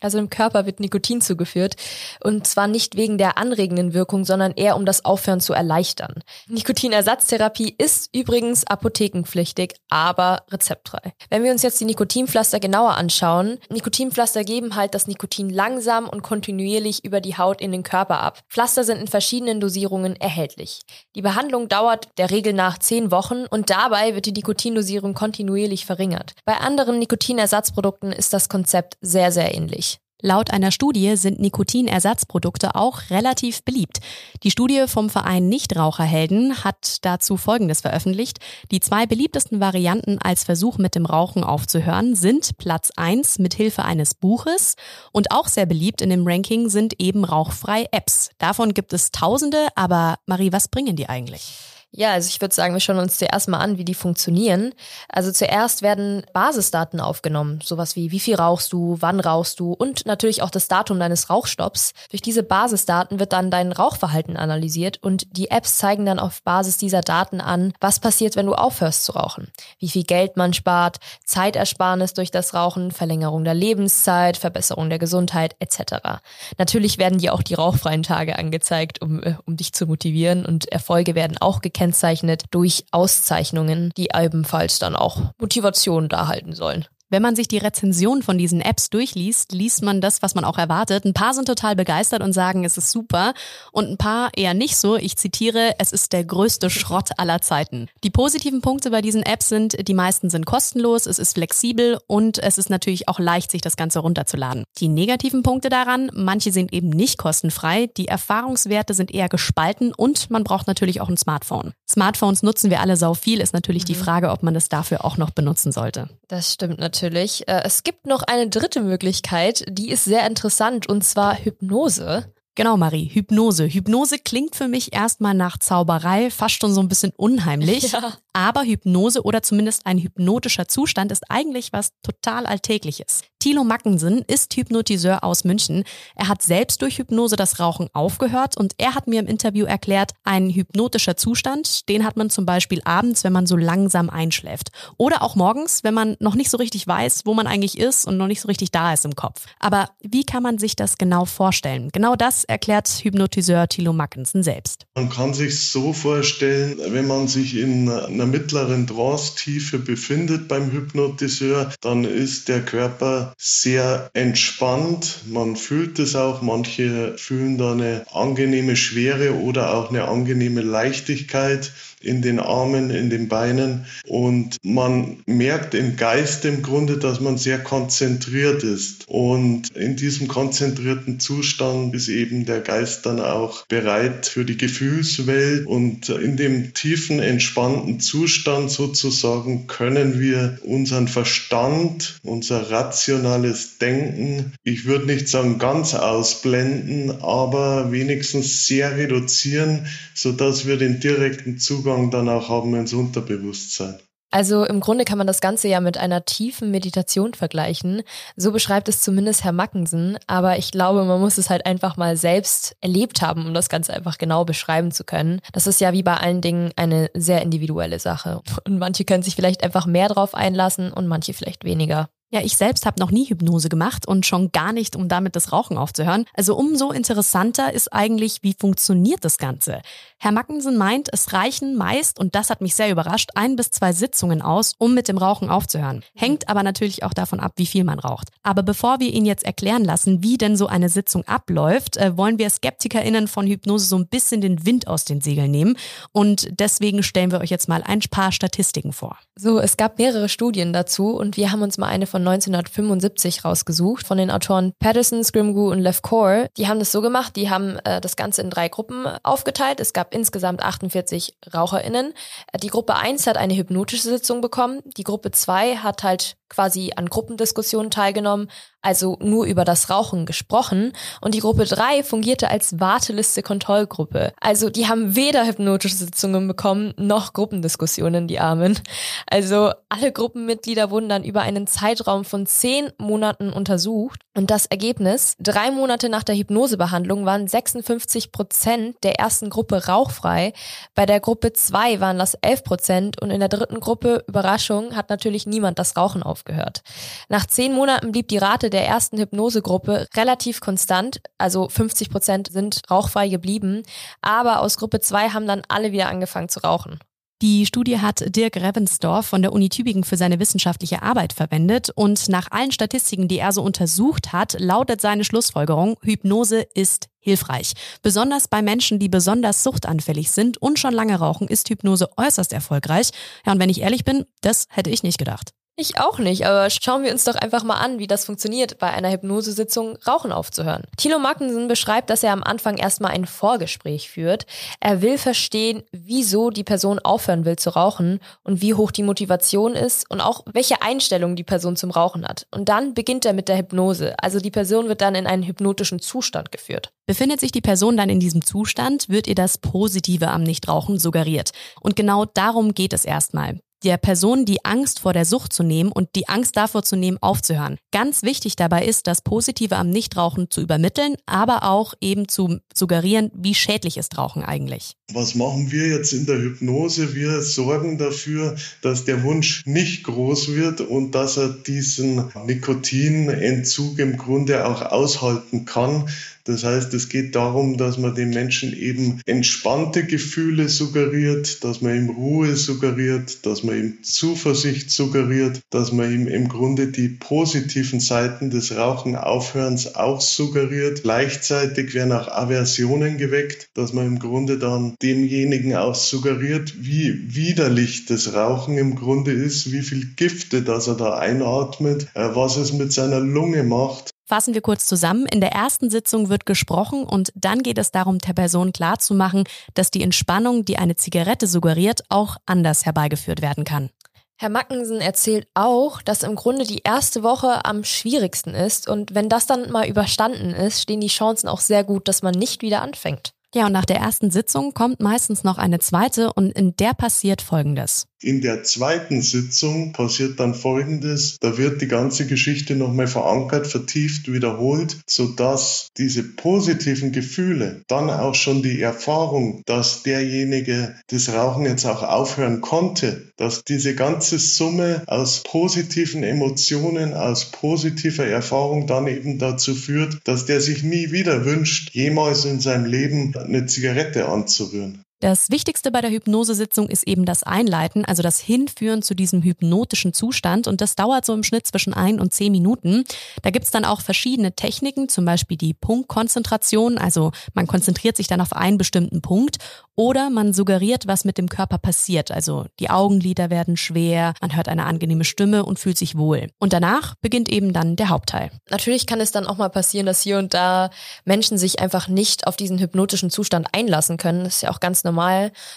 Also 0.00 0.18
im 0.18 0.30
Körper 0.30 0.64
wird 0.64 0.78
Nikotin 0.78 1.20
zugeführt 1.20 1.74
und 2.22 2.46
zwar 2.46 2.68
nicht 2.68 2.96
wegen 2.96 3.18
der 3.18 3.36
anregenden 3.36 3.92
Wirkung, 3.92 4.24
sondern 4.24 4.52
eher 4.52 4.76
um 4.76 4.86
das 4.86 5.04
Aufhören 5.04 5.40
zu 5.40 5.52
erleichtern. 5.52 6.22
Nikotinersatztherapie 6.46 7.74
ist 7.76 8.10
übrigens 8.14 8.64
apothekenpflichtig, 8.64 9.74
aber 9.88 10.44
rezeptfrei. 10.50 11.14
Wenn 11.30 11.42
wir 11.42 11.50
uns 11.50 11.62
jetzt 11.62 11.80
die 11.80 11.84
Nikotinpflaster 11.84 12.60
genauer 12.60 12.96
anschauen, 12.96 13.58
Nikotinpflaster 13.70 14.44
geben 14.44 14.76
halt 14.76 14.94
das 14.94 15.08
Nikotin 15.08 15.50
langsam 15.50 16.08
und 16.08 16.22
kontinuierlich 16.22 17.04
über 17.04 17.20
die 17.20 17.36
Haut 17.36 17.60
in 17.60 17.72
den 17.72 17.82
Körper 17.82 18.20
ab. 18.20 18.38
Pflaster 18.48 18.84
sind 18.84 18.98
in 18.98 19.08
verschiedenen 19.08 19.60
Dosierungen 19.60 20.14
erhältlich. 20.14 20.82
Die 21.16 21.22
Behandlung 21.22 21.68
dauert 21.68 22.06
der 22.18 22.30
Regel 22.30 22.52
nach 22.52 22.78
zehn 22.78 23.10
Wochen 23.10 23.46
und 23.50 23.70
dabei 23.70 24.14
wird 24.14 24.26
die 24.26 24.32
Nikotindosierung 24.32 25.12
kontinuierlich 25.14 25.39
kontinuierlich 25.40 25.86
verringert. 25.86 26.34
Bei 26.44 26.58
anderen 26.58 26.98
Nikotinersatzprodukten 26.98 28.12
ist 28.12 28.34
das 28.34 28.50
Konzept 28.50 28.98
sehr, 29.00 29.32
sehr 29.32 29.54
ähnlich. 29.54 29.98
Laut 30.22 30.50
einer 30.50 30.70
Studie 30.70 31.16
sind 31.16 31.40
Nikotinersatzprodukte 31.40 32.74
auch 32.74 33.08
relativ 33.08 33.62
beliebt. 33.64 34.00
Die 34.42 34.50
Studie 34.50 34.84
vom 34.86 35.08
Verein 35.08 35.48
Nichtraucherhelden 35.48 36.62
hat 36.62 36.98
dazu 37.06 37.38
Folgendes 37.38 37.80
veröffentlicht. 37.80 38.38
Die 38.70 38.80
zwei 38.80 39.06
beliebtesten 39.06 39.60
Varianten 39.60 40.18
als 40.18 40.44
Versuch 40.44 40.76
mit 40.76 40.94
dem 40.94 41.06
Rauchen 41.06 41.42
aufzuhören 41.42 42.16
sind 42.16 42.58
Platz 42.58 42.90
1 42.96 43.38
mit 43.38 43.54
Hilfe 43.54 43.82
eines 43.86 44.12
Buches 44.12 44.76
und 45.10 45.30
auch 45.30 45.48
sehr 45.48 45.64
beliebt 45.64 46.02
in 46.02 46.10
dem 46.10 46.26
Ranking 46.26 46.68
sind 46.68 47.00
eben 47.00 47.24
rauchfrei 47.24 47.86
Apps. 47.90 48.28
Davon 48.36 48.74
gibt 48.74 48.92
es 48.92 49.10
tausende, 49.10 49.68
aber 49.74 50.16
Marie, 50.26 50.52
was 50.52 50.68
bringen 50.68 50.96
die 50.96 51.08
eigentlich? 51.08 51.79
Ja, 51.92 52.12
also 52.12 52.28
ich 52.28 52.40
würde 52.40 52.54
sagen, 52.54 52.72
wir 52.72 52.80
schauen 52.80 53.00
uns 53.00 53.18
zuerst 53.18 53.48
mal 53.48 53.58
an, 53.58 53.76
wie 53.76 53.84
die 53.84 53.94
funktionieren. 53.94 54.72
Also 55.08 55.32
zuerst 55.32 55.82
werden 55.82 56.22
Basisdaten 56.32 57.00
aufgenommen, 57.00 57.58
sowas 57.64 57.96
wie 57.96 58.12
wie 58.12 58.20
viel 58.20 58.36
rauchst 58.36 58.72
du, 58.72 58.96
wann 59.00 59.18
rauchst 59.18 59.58
du 59.58 59.72
und 59.72 60.06
natürlich 60.06 60.42
auch 60.42 60.50
das 60.50 60.68
Datum 60.68 61.00
deines 61.00 61.30
Rauchstopps. 61.30 61.92
Durch 62.10 62.22
diese 62.22 62.44
Basisdaten 62.44 63.18
wird 63.18 63.32
dann 63.32 63.50
dein 63.50 63.72
Rauchverhalten 63.72 64.36
analysiert 64.36 65.02
und 65.02 65.36
die 65.36 65.50
Apps 65.50 65.78
zeigen 65.78 66.06
dann 66.06 66.20
auf 66.20 66.44
Basis 66.44 66.76
dieser 66.76 67.00
Daten 67.00 67.40
an, 67.40 67.72
was 67.80 67.98
passiert, 67.98 68.36
wenn 68.36 68.46
du 68.46 68.54
aufhörst 68.54 69.04
zu 69.04 69.12
rauchen. 69.12 69.48
Wie 69.80 69.88
viel 69.88 70.04
Geld 70.04 70.36
man 70.36 70.54
spart, 70.54 70.98
Zeitersparnis 71.24 72.14
durch 72.14 72.30
das 72.30 72.54
Rauchen, 72.54 72.92
Verlängerung 72.92 73.42
der 73.42 73.54
Lebenszeit, 73.54 74.36
Verbesserung 74.36 74.90
der 74.90 75.00
Gesundheit 75.00 75.56
etc. 75.58 76.20
Natürlich 76.56 76.98
werden 76.98 77.18
dir 77.18 77.34
auch 77.34 77.42
die 77.42 77.54
rauchfreien 77.54 78.04
Tage 78.04 78.38
angezeigt, 78.38 79.02
um, 79.02 79.20
äh, 79.24 79.34
um 79.44 79.56
dich 79.56 79.72
zu 79.72 79.86
motivieren 79.86 80.46
und 80.46 80.70
Erfolge 80.70 81.16
werden 81.16 81.36
auch 81.38 81.60
gekennzeichnet 81.60 81.79
gekennzeichnet 81.80 82.44
durch 82.50 82.84
Auszeichnungen, 82.90 83.90
die 83.96 84.10
ebenfalls 84.14 84.78
dann 84.78 84.94
auch 84.94 85.32
Motivation 85.38 86.10
darhalten 86.10 86.52
sollen. 86.52 86.86
Wenn 87.12 87.22
man 87.22 87.34
sich 87.34 87.48
die 87.48 87.58
Rezensionen 87.58 88.22
von 88.22 88.38
diesen 88.38 88.60
Apps 88.60 88.88
durchliest, 88.88 89.50
liest 89.50 89.82
man 89.82 90.00
das, 90.00 90.22
was 90.22 90.36
man 90.36 90.44
auch 90.44 90.58
erwartet. 90.58 91.04
Ein 91.04 91.12
paar 91.12 91.34
sind 91.34 91.46
total 91.46 91.74
begeistert 91.74 92.22
und 92.22 92.32
sagen, 92.32 92.64
es 92.64 92.78
ist 92.78 92.92
super. 92.92 93.34
Und 93.72 93.88
ein 93.88 93.96
paar 93.96 94.30
eher 94.36 94.54
nicht 94.54 94.76
so. 94.76 94.96
Ich 94.96 95.16
zitiere, 95.16 95.74
es 95.78 95.90
ist 95.90 96.12
der 96.12 96.24
größte 96.24 96.70
Schrott 96.70 97.08
aller 97.16 97.40
Zeiten. 97.40 97.88
Die 98.04 98.10
positiven 98.10 98.60
Punkte 98.60 98.92
bei 98.92 99.02
diesen 99.02 99.24
Apps 99.24 99.48
sind, 99.48 99.88
die 99.88 99.94
meisten 99.94 100.30
sind 100.30 100.46
kostenlos, 100.46 101.06
es 101.06 101.18
ist 101.18 101.34
flexibel 101.34 101.98
und 102.06 102.38
es 102.38 102.58
ist 102.58 102.70
natürlich 102.70 103.08
auch 103.08 103.18
leicht, 103.18 103.50
sich 103.50 103.60
das 103.60 103.74
Ganze 103.74 103.98
runterzuladen. 103.98 104.62
Die 104.78 104.86
negativen 104.86 105.42
Punkte 105.42 105.68
daran, 105.68 106.12
manche 106.14 106.52
sind 106.52 106.72
eben 106.72 106.90
nicht 106.90 107.18
kostenfrei, 107.18 107.88
die 107.96 108.06
Erfahrungswerte 108.06 108.94
sind 108.94 109.12
eher 109.12 109.28
gespalten 109.28 109.92
und 109.92 110.30
man 110.30 110.44
braucht 110.44 110.68
natürlich 110.68 111.00
auch 111.00 111.08
ein 111.08 111.16
Smartphone. 111.16 111.72
Smartphones 111.88 112.44
nutzen 112.44 112.70
wir 112.70 112.80
alle 112.80 112.96
sau 112.96 113.14
viel, 113.14 113.40
ist 113.40 113.52
natürlich 113.52 113.82
mhm. 113.82 113.86
die 113.86 113.94
Frage, 113.96 114.30
ob 114.30 114.44
man 114.44 114.54
das 114.54 114.68
dafür 114.68 115.04
auch 115.04 115.16
noch 115.16 115.30
benutzen 115.30 115.72
sollte. 115.72 116.08
Das 116.28 116.52
stimmt 116.52 116.78
natürlich 116.78 116.99
natürlich. 117.00 117.48
Äh, 117.48 117.62
es 117.64 117.82
gibt 117.82 118.06
noch 118.06 118.22
eine 118.22 118.48
dritte 118.48 118.80
Möglichkeit, 118.80 119.64
die 119.68 119.90
ist 119.90 120.04
sehr 120.04 120.26
interessant 120.26 120.88
und 120.88 121.02
zwar 121.02 121.36
Hypnose. 121.36 122.32
Genau, 122.56 122.76
Marie, 122.76 123.08
Hypnose. 123.12 123.66
Hypnose 123.66 124.18
klingt 124.18 124.56
für 124.56 124.68
mich 124.68 124.92
erstmal 124.92 125.34
nach 125.34 125.58
Zauberei, 125.58 126.30
fast 126.30 126.60
schon 126.60 126.74
so 126.74 126.80
ein 126.80 126.88
bisschen 126.88 127.12
unheimlich. 127.16 127.92
Ja. 128.00 128.12
Aber 128.32 128.62
Hypnose 128.62 129.24
oder 129.24 129.42
zumindest 129.42 129.86
ein 129.86 129.98
hypnotischer 129.98 130.68
Zustand 130.68 131.10
ist 131.10 131.24
eigentlich 131.30 131.72
was 131.72 131.90
total 132.02 132.46
Alltägliches. 132.46 133.22
Thilo 133.40 133.64
Mackensen 133.64 134.22
ist 134.26 134.54
Hypnotiseur 134.54 135.24
aus 135.24 135.44
München. 135.44 135.84
Er 136.14 136.28
hat 136.28 136.42
selbst 136.42 136.82
durch 136.82 136.98
Hypnose 136.98 137.36
das 137.36 137.58
Rauchen 137.58 137.88
aufgehört 137.94 138.56
und 138.58 138.74
er 138.76 138.94
hat 138.94 139.06
mir 139.06 139.18
im 139.18 139.26
Interview 139.26 139.64
erklärt, 139.64 140.12
ein 140.24 140.50
hypnotischer 140.50 141.16
Zustand, 141.16 141.88
den 141.88 142.04
hat 142.04 142.18
man 142.18 142.28
zum 142.28 142.44
Beispiel 142.44 142.82
abends, 142.84 143.24
wenn 143.24 143.32
man 143.32 143.46
so 143.46 143.56
langsam 143.56 144.10
einschläft. 144.10 144.70
Oder 144.98 145.22
auch 145.22 145.36
morgens, 145.36 145.82
wenn 145.84 145.94
man 145.94 146.16
noch 146.20 146.34
nicht 146.34 146.50
so 146.50 146.58
richtig 146.58 146.86
weiß, 146.86 147.22
wo 147.24 147.32
man 147.32 147.46
eigentlich 147.46 147.78
ist 147.78 148.06
und 148.06 148.18
noch 148.18 148.26
nicht 148.26 148.42
so 148.42 148.48
richtig 148.48 148.70
da 148.70 148.92
ist 148.92 149.06
im 149.06 149.16
Kopf. 149.16 149.46
Aber 149.58 149.88
wie 150.00 150.24
kann 150.24 150.42
man 150.42 150.58
sich 150.58 150.76
das 150.76 150.98
genau 150.98 151.24
vorstellen? 151.24 151.88
Genau 151.92 152.16
das 152.16 152.39
erklärt 152.44 152.88
Hypnotiseur 153.02 153.68
Thilo 153.68 153.92
Mackensen 153.92 154.42
selbst. 154.42 154.86
Man 154.94 155.08
kann 155.08 155.34
sich 155.34 155.68
so 155.68 155.92
vorstellen, 155.92 156.78
wenn 156.88 157.06
man 157.06 157.28
sich 157.28 157.56
in 157.56 157.88
einer 157.88 158.26
mittleren 158.26 158.86
Trance-Tiefe 158.86 159.78
befindet 159.78 160.48
beim 160.48 160.72
Hypnotiseur, 160.72 161.70
dann 161.80 162.04
ist 162.04 162.48
der 162.48 162.62
Körper 162.62 163.34
sehr 163.38 164.10
entspannt. 164.14 165.20
Man 165.26 165.56
fühlt 165.56 165.98
es 165.98 166.16
auch. 166.16 166.42
Manche 166.42 167.16
fühlen 167.16 167.58
da 167.58 167.72
eine 167.72 168.04
angenehme 168.12 168.76
Schwere 168.76 169.34
oder 169.34 169.74
auch 169.74 169.90
eine 169.90 170.08
angenehme 170.08 170.62
Leichtigkeit 170.62 171.72
in 172.00 172.22
den 172.22 172.40
Armen, 172.40 172.90
in 172.90 173.10
den 173.10 173.28
Beinen. 173.28 173.86
Und 174.06 174.56
man 174.62 175.18
merkt 175.26 175.74
im 175.74 175.96
Geist 175.96 176.44
im 176.44 176.62
Grunde, 176.62 176.96
dass 176.96 177.20
man 177.20 177.36
sehr 177.38 177.58
konzentriert 177.58 178.62
ist. 178.62 179.04
Und 179.06 179.70
in 179.76 179.96
diesem 179.96 180.28
konzentrierten 180.28 181.20
Zustand 181.20 181.94
ist 181.94 182.08
eben 182.08 182.46
der 182.46 182.60
Geist 182.60 183.04
dann 183.06 183.20
auch 183.20 183.66
bereit 183.66 184.26
für 184.26 184.44
die 184.44 184.56
Gefühlswelt. 184.56 185.66
Und 185.66 186.08
in 186.08 186.36
dem 186.36 186.72
tiefen, 186.72 187.20
entspannten 187.20 188.00
Zustand 188.00 188.70
sozusagen 188.70 189.66
können 189.66 190.20
wir 190.20 190.58
unseren 190.62 191.08
Verstand, 191.08 192.18
unser 192.22 192.70
rationales 192.70 193.78
Denken, 193.78 194.52
ich 194.64 194.84
würde 194.86 195.06
nicht 195.06 195.28
sagen 195.28 195.58
ganz 195.58 195.94
ausblenden, 195.94 197.10
aber 197.22 197.92
wenigstens 197.92 198.66
sehr 198.66 198.96
reduzieren, 198.96 199.86
sodass 200.14 200.66
wir 200.66 200.76
den 200.76 201.00
direkten 201.00 201.58
Zugang 201.58 201.89
Zugang 201.90 202.10
dann 202.10 202.28
auch 202.28 202.48
haben 202.48 202.74
ins 202.74 202.92
Unterbewusstsein. 202.92 203.98
Also 204.32 204.64
im 204.64 204.78
Grunde 204.78 205.04
kann 205.04 205.18
man 205.18 205.26
das 205.26 205.40
Ganze 205.40 205.66
ja 205.66 205.80
mit 205.80 205.98
einer 205.98 206.24
tiefen 206.24 206.70
Meditation 206.70 207.34
vergleichen. 207.34 208.02
So 208.36 208.52
beschreibt 208.52 208.88
es 208.88 209.02
zumindest 209.02 209.42
Herr 209.42 209.50
Mackensen. 209.50 210.16
Aber 210.28 210.56
ich 210.56 210.70
glaube, 210.70 211.04
man 211.04 211.18
muss 211.20 211.36
es 211.36 211.50
halt 211.50 211.66
einfach 211.66 211.96
mal 211.96 212.16
selbst 212.16 212.76
erlebt 212.80 213.22
haben, 213.22 213.44
um 213.44 213.54
das 213.54 213.68
Ganze 213.68 213.92
einfach 213.92 214.18
genau 214.18 214.44
beschreiben 214.44 214.92
zu 214.92 215.02
können. 215.02 215.40
Das 215.52 215.66
ist 215.66 215.80
ja 215.80 215.92
wie 215.92 216.04
bei 216.04 216.14
allen 216.14 216.40
Dingen 216.40 216.70
eine 216.76 217.10
sehr 217.12 217.42
individuelle 217.42 217.98
Sache. 217.98 218.40
Und 218.64 218.78
manche 218.78 219.04
können 219.04 219.24
sich 219.24 219.34
vielleicht 219.34 219.64
einfach 219.64 219.86
mehr 219.86 220.06
drauf 220.06 220.36
einlassen 220.36 220.92
und 220.92 221.08
manche 221.08 221.34
vielleicht 221.34 221.64
weniger. 221.64 222.08
Ja, 222.32 222.42
ich 222.42 222.56
selbst 222.56 222.86
habe 222.86 223.00
noch 223.00 223.10
nie 223.10 223.24
Hypnose 223.26 223.68
gemacht 223.68 224.06
und 224.06 224.24
schon 224.24 224.52
gar 224.52 224.72
nicht, 224.72 224.94
um 224.94 225.08
damit 225.08 225.34
das 225.34 225.52
Rauchen 225.52 225.76
aufzuhören. 225.76 226.26
Also 226.32 226.56
umso 226.56 226.92
interessanter 226.92 227.72
ist 227.72 227.92
eigentlich, 227.92 228.44
wie 228.44 228.54
funktioniert 228.56 229.24
das 229.24 229.36
Ganze. 229.36 229.82
Herr 230.16 230.30
Mackensen 230.30 230.76
meint, 230.76 231.08
es 231.12 231.32
reichen 231.32 231.76
meist, 231.76 232.20
und 232.20 232.36
das 232.36 232.50
hat 232.50 232.60
mich 232.60 232.76
sehr 232.76 232.90
überrascht, 232.90 233.30
ein 233.34 233.56
bis 233.56 233.72
zwei 233.72 233.92
Sitzungen 233.92 234.42
aus, 234.42 234.74
um 234.78 234.94
mit 234.94 235.08
dem 235.08 235.18
Rauchen 235.18 235.50
aufzuhören. 235.50 236.04
Hängt 236.14 236.48
aber 236.48 236.62
natürlich 236.62 237.02
auch 237.02 237.14
davon 237.14 237.40
ab, 237.40 237.54
wie 237.56 237.66
viel 237.66 237.82
man 237.82 237.98
raucht. 237.98 238.28
Aber 238.44 238.62
bevor 238.62 239.00
wir 239.00 239.12
ihn 239.12 239.24
jetzt 239.26 239.44
erklären 239.44 239.84
lassen, 239.84 240.22
wie 240.22 240.38
denn 240.38 240.56
so 240.56 240.68
eine 240.68 240.88
Sitzung 240.88 241.26
abläuft, 241.26 241.96
äh, 241.96 242.16
wollen 242.16 242.38
wir 242.38 242.48
SkeptikerInnen 242.48 243.26
von 243.26 243.48
Hypnose 243.48 243.86
so 243.86 243.96
ein 243.96 244.06
bisschen 244.06 244.40
den 244.40 244.64
Wind 244.64 244.86
aus 244.86 245.04
den 245.04 245.20
Segeln 245.20 245.50
nehmen. 245.50 245.76
Und 246.12 246.48
deswegen 246.60 247.02
stellen 247.02 247.32
wir 247.32 247.40
euch 247.40 247.50
jetzt 247.50 247.68
mal 247.68 247.82
ein 247.82 248.00
paar 248.10 248.30
Statistiken 248.30 248.92
vor. 248.92 249.18
So, 249.36 249.58
es 249.58 249.76
gab 249.76 249.98
mehrere 249.98 250.28
Studien 250.28 250.72
dazu 250.72 251.16
und 251.16 251.36
wir 251.36 251.50
haben 251.50 251.62
uns 251.62 251.76
mal 251.76 251.88
eine 251.88 252.06
von 252.06 252.19
von 252.20 252.28
1975 252.28 253.44
rausgesucht 253.44 254.06
von 254.06 254.18
den 254.18 254.30
Autoren 254.30 254.72
Patterson, 254.78 255.24
Scrimgeour 255.24 255.72
und 255.72 255.78
Lefcour. 255.78 256.48
Die 256.56 256.68
haben 256.68 256.78
das 256.78 256.92
so 256.92 257.00
gemacht, 257.00 257.36
die 257.36 257.48
haben 257.48 257.78
äh, 257.84 258.00
das 258.00 258.16
Ganze 258.16 258.42
in 258.42 258.50
drei 258.50 258.68
Gruppen 258.68 259.06
aufgeteilt. 259.22 259.80
Es 259.80 259.92
gab 259.92 260.14
insgesamt 260.14 260.62
48 260.62 261.38
RaucherInnen. 261.54 262.12
Äh, 262.52 262.58
die 262.58 262.68
Gruppe 262.68 262.96
1 262.96 263.26
hat 263.26 263.38
eine 263.38 263.56
hypnotische 263.56 264.08
Sitzung 264.08 264.40
bekommen. 264.40 264.80
Die 264.96 265.04
Gruppe 265.04 265.30
2 265.30 265.76
hat 265.76 266.02
halt 266.02 266.36
quasi 266.50 266.92
an 266.96 267.08
Gruppendiskussionen 267.08 267.90
teilgenommen, 267.90 268.50
also 268.82 269.16
nur 269.22 269.46
über 269.46 269.64
das 269.64 269.88
Rauchen 269.88 270.26
gesprochen. 270.26 270.92
Und 271.20 271.34
die 271.34 271.40
Gruppe 271.40 271.64
3 271.64 272.02
fungierte 272.02 272.50
als 272.50 272.78
Warteliste-Kontrollgruppe. 272.80 274.32
Also 274.40 274.68
die 274.68 274.88
haben 274.88 275.14
weder 275.16 275.46
hypnotische 275.46 275.96
Sitzungen 275.96 276.48
bekommen, 276.48 276.92
noch 276.96 277.32
Gruppendiskussionen, 277.32 278.26
die 278.26 278.40
Armen. 278.40 278.78
Also 279.26 279.72
alle 279.88 280.12
Gruppenmitglieder 280.12 280.90
wurden 280.90 281.08
dann 281.08 281.24
über 281.24 281.42
einen 281.42 281.66
Zeitraum 281.66 282.09
von 282.24 282.46
zehn 282.46 282.90
Monaten 282.98 283.52
untersucht. 283.52 284.20
Und 284.36 284.50
das 284.50 284.66
Ergebnis, 284.66 285.36
drei 285.38 285.70
Monate 285.70 286.08
nach 286.08 286.22
der 286.22 286.36
Hypnosebehandlung 286.36 287.24
waren 287.24 287.46
56 287.46 288.32
Prozent 288.32 288.96
der 289.02 289.18
ersten 289.18 289.50
Gruppe 289.50 289.86
rauchfrei. 289.86 290.52
Bei 290.94 291.06
der 291.06 291.20
Gruppe 291.20 291.52
2 291.52 292.00
waren 292.00 292.18
das 292.18 292.34
11 292.34 292.64
Prozent 292.64 293.22
und 293.22 293.30
in 293.30 293.40
der 293.40 293.48
dritten 293.48 293.80
Gruppe, 293.80 294.24
Überraschung, 294.26 294.96
hat 294.96 295.10
natürlich 295.10 295.46
niemand 295.46 295.78
das 295.78 295.96
Rauchen 295.96 296.22
aufgehört. 296.22 296.82
Nach 297.28 297.46
zehn 297.46 297.72
Monaten 297.72 298.12
blieb 298.12 298.28
die 298.28 298.38
Rate 298.38 298.70
der 298.70 298.86
ersten 298.86 299.18
Hypnosegruppe 299.18 300.06
relativ 300.16 300.60
konstant, 300.60 301.20
also 301.38 301.68
50 301.68 302.10
Prozent 302.10 302.52
sind 302.52 302.82
rauchfrei 302.90 303.28
geblieben, 303.28 303.82
aber 304.20 304.60
aus 304.60 304.76
Gruppe 304.76 305.00
2 305.00 305.30
haben 305.30 305.46
dann 305.46 305.62
alle 305.68 305.92
wieder 305.92 306.08
angefangen 306.08 306.48
zu 306.48 306.60
rauchen. 306.60 306.98
Die 307.42 307.64
Studie 307.64 307.98
hat 307.98 308.36
Dirk 308.36 308.56
Revensdorf 308.56 309.26
von 309.26 309.40
der 309.40 309.54
Uni 309.54 309.70
Tübingen 309.70 310.04
für 310.04 310.18
seine 310.18 310.38
wissenschaftliche 310.38 311.02
Arbeit 311.02 311.32
verwendet 311.32 311.88
und 311.88 312.28
nach 312.28 312.50
allen 312.50 312.70
Statistiken, 312.70 313.28
die 313.28 313.38
er 313.38 313.52
so 313.52 313.62
untersucht 313.62 314.34
hat, 314.34 314.60
lautet 314.60 315.00
seine 315.00 315.24
Schlussfolgerung, 315.24 315.96
Hypnose 316.02 316.60
ist 316.60 317.08
hilfreich. 317.18 317.72
Besonders 318.02 318.46
bei 318.46 318.60
Menschen, 318.60 318.98
die 318.98 319.08
besonders 319.08 319.62
suchtanfällig 319.62 320.30
sind 320.30 320.58
und 320.58 320.78
schon 320.78 320.92
lange 320.92 321.18
rauchen, 321.18 321.48
ist 321.48 321.70
Hypnose 321.70 322.10
äußerst 322.18 322.52
erfolgreich. 322.52 323.10
Ja, 323.46 323.52
und 323.52 323.58
wenn 323.58 323.70
ich 323.70 323.80
ehrlich 323.80 324.04
bin, 324.04 324.26
das 324.42 324.66
hätte 324.68 324.90
ich 324.90 325.02
nicht 325.02 325.16
gedacht. 325.16 325.54
Ich 325.80 325.98
auch 325.98 326.18
nicht, 326.18 326.44
aber 326.46 326.68
schauen 326.68 327.04
wir 327.04 327.10
uns 327.10 327.24
doch 327.24 327.36
einfach 327.36 327.64
mal 327.64 327.78
an, 327.78 327.98
wie 327.98 328.06
das 328.06 328.26
funktioniert, 328.26 328.78
bei 328.78 328.90
einer 328.90 329.10
Hypnosesitzung 329.10 329.96
Rauchen 330.06 330.30
aufzuhören. 330.30 330.84
Thilo 330.98 331.18
Mackensen 331.18 331.68
beschreibt, 331.68 332.10
dass 332.10 332.22
er 332.22 332.34
am 332.34 332.42
Anfang 332.42 332.76
erstmal 332.76 333.12
ein 333.12 333.24
Vorgespräch 333.24 334.10
führt. 334.10 334.44
Er 334.80 335.00
will 335.00 335.16
verstehen, 335.16 335.82
wieso 335.90 336.50
die 336.50 336.64
Person 336.64 336.98
aufhören 336.98 337.46
will 337.46 337.56
zu 337.56 337.70
rauchen 337.70 338.20
und 338.44 338.60
wie 338.60 338.74
hoch 338.74 338.90
die 338.90 339.02
Motivation 339.02 339.72
ist 339.72 340.10
und 340.10 340.20
auch 340.20 340.44
welche 340.52 340.82
Einstellung 340.82 341.34
die 341.34 341.44
Person 341.44 341.76
zum 341.76 341.90
Rauchen 341.90 342.28
hat. 342.28 342.46
Und 342.50 342.68
dann 342.68 342.92
beginnt 342.92 343.24
er 343.24 343.32
mit 343.32 343.48
der 343.48 343.56
Hypnose. 343.56 344.14
Also 344.20 344.38
die 344.38 344.50
Person 344.50 344.88
wird 344.88 345.00
dann 345.00 345.14
in 345.14 345.26
einen 345.26 345.44
hypnotischen 345.44 345.98
Zustand 345.98 346.52
geführt. 346.52 346.92
Befindet 347.06 347.40
sich 347.40 347.52
die 347.52 347.62
Person 347.62 347.96
dann 347.96 348.10
in 348.10 348.20
diesem 348.20 348.44
Zustand, 348.44 349.08
wird 349.08 349.26
ihr 349.26 349.34
das 349.34 349.56
Positive 349.56 350.28
am 350.28 350.42
Nichtrauchen 350.42 350.98
suggeriert. 350.98 351.52
Und 351.80 351.96
genau 351.96 352.26
darum 352.26 352.74
geht 352.74 352.92
es 352.92 353.06
erstmal 353.06 353.60
der 353.84 353.96
Person 353.96 354.44
die 354.44 354.64
Angst 354.64 355.00
vor 355.00 355.12
der 355.12 355.24
Sucht 355.24 355.52
zu 355.52 355.62
nehmen 355.62 355.92
und 355.92 356.10
die 356.14 356.28
Angst 356.28 356.56
davor 356.56 356.82
zu 356.82 356.96
nehmen, 356.96 357.18
aufzuhören. 357.20 357.78
Ganz 357.92 358.22
wichtig 358.22 358.56
dabei 358.56 358.84
ist, 358.84 359.06
das 359.06 359.22
Positive 359.22 359.76
am 359.76 359.90
Nichtrauchen 359.90 360.50
zu 360.50 360.60
übermitteln, 360.60 361.16
aber 361.26 361.64
auch 361.64 361.94
eben 362.00 362.28
zu 362.28 362.58
suggerieren, 362.74 363.30
wie 363.34 363.54
schädlich 363.54 363.96
ist 363.96 364.18
Rauchen 364.18 364.42
eigentlich. 364.42 364.96
Was 365.12 365.34
machen 365.34 365.72
wir 365.72 365.88
jetzt 365.88 366.12
in 366.12 366.26
der 366.26 366.38
Hypnose? 366.38 367.14
Wir 367.14 367.42
sorgen 367.42 367.98
dafür, 367.98 368.56
dass 368.82 369.04
der 369.04 369.22
Wunsch 369.24 369.64
nicht 369.66 370.04
groß 370.04 370.54
wird 370.54 370.80
und 370.80 371.14
dass 371.14 371.36
er 371.36 371.48
diesen 371.48 372.30
Nikotinentzug 372.46 373.98
im 373.98 374.16
Grunde 374.16 374.66
auch 374.66 374.82
aushalten 374.82 375.64
kann. 375.64 376.08
Das 376.50 376.64
heißt, 376.64 376.92
es 376.94 377.08
geht 377.08 377.36
darum, 377.36 377.76
dass 377.76 377.96
man 377.96 378.16
den 378.16 378.30
Menschen 378.30 378.76
eben 378.76 379.20
entspannte 379.24 380.02
Gefühle 380.02 380.68
suggeriert, 380.68 381.62
dass 381.62 381.80
man 381.80 381.94
ihm 381.94 382.10
Ruhe 382.10 382.56
suggeriert, 382.56 383.46
dass 383.46 383.62
man 383.62 383.78
ihm 383.78 384.02
Zuversicht 384.02 384.90
suggeriert, 384.90 385.60
dass 385.70 385.92
man 385.92 386.12
ihm 386.12 386.26
im 386.26 386.48
Grunde 386.48 386.88
die 386.88 387.08
positiven 387.08 388.00
Seiten 388.00 388.50
des 388.50 388.74
Rauchenaufhörens 388.74 389.94
auch 389.94 390.20
suggeriert. 390.20 391.04
Gleichzeitig 391.04 391.94
werden 391.94 392.10
auch 392.10 392.26
Aversionen 392.26 393.16
geweckt, 393.16 393.68
dass 393.74 393.92
man 393.92 394.08
im 394.08 394.18
Grunde 394.18 394.58
dann 394.58 394.96
demjenigen 395.00 395.76
auch 395.76 395.94
suggeriert, 395.94 396.74
wie 396.80 397.32
widerlich 397.32 398.06
das 398.06 398.34
Rauchen 398.34 398.76
im 398.76 398.96
Grunde 398.96 399.30
ist, 399.30 399.70
wie 399.70 399.82
viel 399.82 400.14
Gifte, 400.16 400.62
dass 400.62 400.88
er 400.88 400.96
da 400.96 401.14
einatmet, 401.16 402.08
äh, 402.14 402.30
was 402.34 402.56
es 402.56 402.72
mit 402.72 402.92
seiner 402.92 403.20
Lunge 403.20 403.62
macht. 403.62 404.10
Fassen 404.30 404.54
wir 404.54 404.60
kurz 404.60 404.86
zusammen. 404.86 405.26
In 405.26 405.40
der 405.40 405.50
ersten 405.50 405.90
Sitzung 405.90 406.28
wird 406.28 406.46
gesprochen 406.46 407.02
und 407.02 407.32
dann 407.34 407.64
geht 407.64 407.78
es 407.78 407.90
darum, 407.90 408.20
der 408.20 408.32
Person 408.32 408.70
klarzumachen, 408.70 409.42
dass 409.74 409.90
die 409.90 410.04
Entspannung, 410.04 410.64
die 410.64 410.78
eine 410.78 410.94
Zigarette 410.94 411.48
suggeriert, 411.48 412.04
auch 412.10 412.36
anders 412.46 412.86
herbeigeführt 412.86 413.42
werden 413.42 413.64
kann. 413.64 413.90
Herr 414.38 414.48
Mackensen 414.48 415.00
erzählt 415.00 415.48
auch, 415.54 416.00
dass 416.00 416.22
im 416.22 416.36
Grunde 416.36 416.64
die 416.64 416.82
erste 416.84 417.24
Woche 417.24 417.64
am 417.64 417.82
schwierigsten 417.82 418.54
ist 418.54 418.88
und 418.88 419.16
wenn 419.16 419.28
das 419.28 419.46
dann 419.46 419.72
mal 419.72 419.88
überstanden 419.88 420.54
ist, 420.54 420.80
stehen 420.80 421.00
die 421.00 421.08
Chancen 421.08 421.48
auch 421.48 421.58
sehr 421.58 421.82
gut, 421.82 422.06
dass 422.06 422.22
man 422.22 422.32
nicht 422.32 422.62
wieder 422.62 422.82
anfängt. 422.82 423.32
Ja, 423.52 423.66
und 423.66 423.72
nach 423.72 423.84
der 423.84 423.96
ersten 423.96 424.30
Sitzung 424.30 424.74
kommt 424.74 425.00
meistens 425.00 425.42
noch 425.42 425.58
eine 425.58 425.80
zweite 425.80 426.32
und 426.32 426.52
in 426.52 426.76
der 426.76 426.94
passiert 426.94 427.42
Folgendes. 427.42 428.06
In 428.22 428.42
der 428.42 428.64
zweiten 428.64 429.22
Sitzung 429.22 429.94
passiert 429.94 430.38
dann 430.40 430.54
Folgendes. 430.54 431.38
Da 431.40 431.56
wird 431.56 431.80
die 431.80 431.88
ganze 431.88 432.26
Geschichte 432.26 432.76
nochmal 432.76 433.06
verankert, 433.06 433.66
vertieft, 433.66 434.30
wiederholt, 434.30 434.98
sodass 435.06 435.88
diese 435.96 436.22
positiven 436.22 437.12
Gefühle, 437.12 437.80
dann 437.88 438.10
auch 438.10 438.34
schon 438.34 438.62
die 438.62 438.82
Erfahrung, 438.82 439.62
dass 439.64 440.02
derjenige 440.02 440.96
das 441.06 441.32
Rauchen 441.32 441.64
jetzt 441.64 441.86
auch 441.86 442.02
aufhören 442.02 442.60
konnte, 442.60 443.32
dass 443.38 443.64
diese 443.64 443.94
ganze 443.94 444.38
Summe 444.38 445.02
aus 445.06 445.42
positiven 445.42 446.22
Emotionen, 446.22 447.14
aus 447.14 447.46
positiver 447.46 448.26
Erfahrung 448.26 448.86
dann 448.86 449.06
eben 449.06 449.38
dazu 449.38 449.74
führt, 449.74 450.18
dass 450.24 450.44
der 450.44 450.60
sich 450.60 450.82
nie 450.82 451.10
wieder 451.10 451.46
wünscht, 451.46 451.94
jemals 451.94 452.44
in 452.44 452.60
seinem 452.60 452.84
Leben 452.84 453.34
eine 453.34 453.64
Zigarette 453.64 454.28
anzurühren. 454.28 455.04
Das 455.20 455.50
Wichtigste 455.50 455.90
bei 455.90 456.00
der 456.00 456.10
Hypnosesitzung 456.10 456.88
ist 456.88 457.06
eben 457.06 457.26
das 457.26 457.42
Einleiten, 457.42 458.06
also 458.06 458.22
das 458.22 458.40
Hinführen 458.40 459.02
zu 459.02 459.14
diesem 459.14 459.42
hypnotischen 459.42 460.14
Zustand. 460.14 460.66
Und 460.66 460.80
das 460.80 460.96
dauert 460.96 461.26
so 461.26 461.34
im 461.34 461.42
Schnitt 461.42 461.66
zwischen 461.66 461.92
ein 461.92 462.18
und 462.18 462.32
zehn 462.32 462.50
Minuten. 462.50 463.04
Da 463.42 463.50
gibt's 463.50 463.70
dann 463.70 463.84
auch 463.84 464.00
verschiedene 464.00 464.54
Techniken, 464.54 465.10
zum 465.10 465.26
Beispiel 465.26 465.58
die 465.58 465.74
Punktkonzentration. 465.74 466.96
Also 466.96 467.32
man 467.52 467.66
konzentriert 467.66 468.16
sich 468.16 468.28
dann 468.28 468.40
auf 468.40 468.54
einen 468.54 468.78
bestimmten 468.78 469.20
Punkt 469.20 469.58
oder 469.94 470.30
man 470.30 470.54
suggeriert, 470.54 471.06
was 471.06 471.26
mit 471.26 471.36
dem 471.36 471.50
Körper 471.50 471.76
passiert. 471.76 472.30
Also 472.30 472.64
die 472.78 472.88
Augenlider 472.88 473.50
werden 473.50 473.76
schwer, 473.76 474.32
man 474.40 474.56
hört 474.56 474.68
eine 474.68 474.86
angenehme 474.86 475.24
Stimme 475.24 475.66
und 475.66 475.78
fühlt 475.78 475.98
sich 475.98 476.16
wohl. 476.16 476.46
Und 476.58 476.72
danach 476.72 477.16
beginnt 477.20 477.50
eben 477.50 477.74
dann 477.74 477.96
der 477.96 478.08
Hauptteil. 478.08 478.50
Natürlich 478.70 479.06
kann 479.06 479.20
es 479.20 479.32
dann 479.32 479.46
auch 479.46 479.58
mal 479.58 479.68
passieren, 479.68 480.06
dass 480.06 480.22
hier 480.22 480.38
und 480.38 480.54
da 480.54 480.88
Menschen 481.26 481.58
sich 481.58 481.80
einfach 481.80 482.08
nicht 482.08 482.46
auf 482.46 482.56
diesen 482.56 482.78
hypnotischen 482.78 483.28
Zustand 483.28 483.68
einlassen 483.72 484.16
können. 484.16 484.44
Das 484.44 484.54
ist 484.56 484.62
ja 484.62 484.70
auch 484.70 484.80
ganz. 484.80 485.02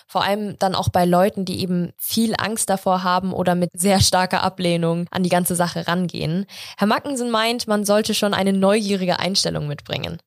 Vor 0.08 0.24
allem 0.24 0.58
dann 0.60 0.76
auch 0.76 0.90
bei 0.90 1.06
Leuten, 1.06 1.46
die 1.46 1.62
eben 1.62 1.94
viel 1.98 2.36
Angst 2.38 2.70
davor 2.70 3.04
haben 3.04 3.34
oder 3.34 3.56
mit 3.56 3.70
sehr 3.74 4.00
starker 4.00 4.44
Ablehnung 4.44 5.08
an 5.12 5.24
die 5.24 5.30
ganze 5.30 5.56
Sache 5.56 5.88
rangehen. 5.88 6.46
Herr 6.78 6.88
Mackensen 6.88 7.30
meint, 7.32 7.68
man 7.68 7.86
sollte 7.86 8.14
schon 8.14 8.34
eine 8.34 8.54
neugierige 8.54 9.20
Einstellung 9.20 9.68
mitbringen. 9.68 10.20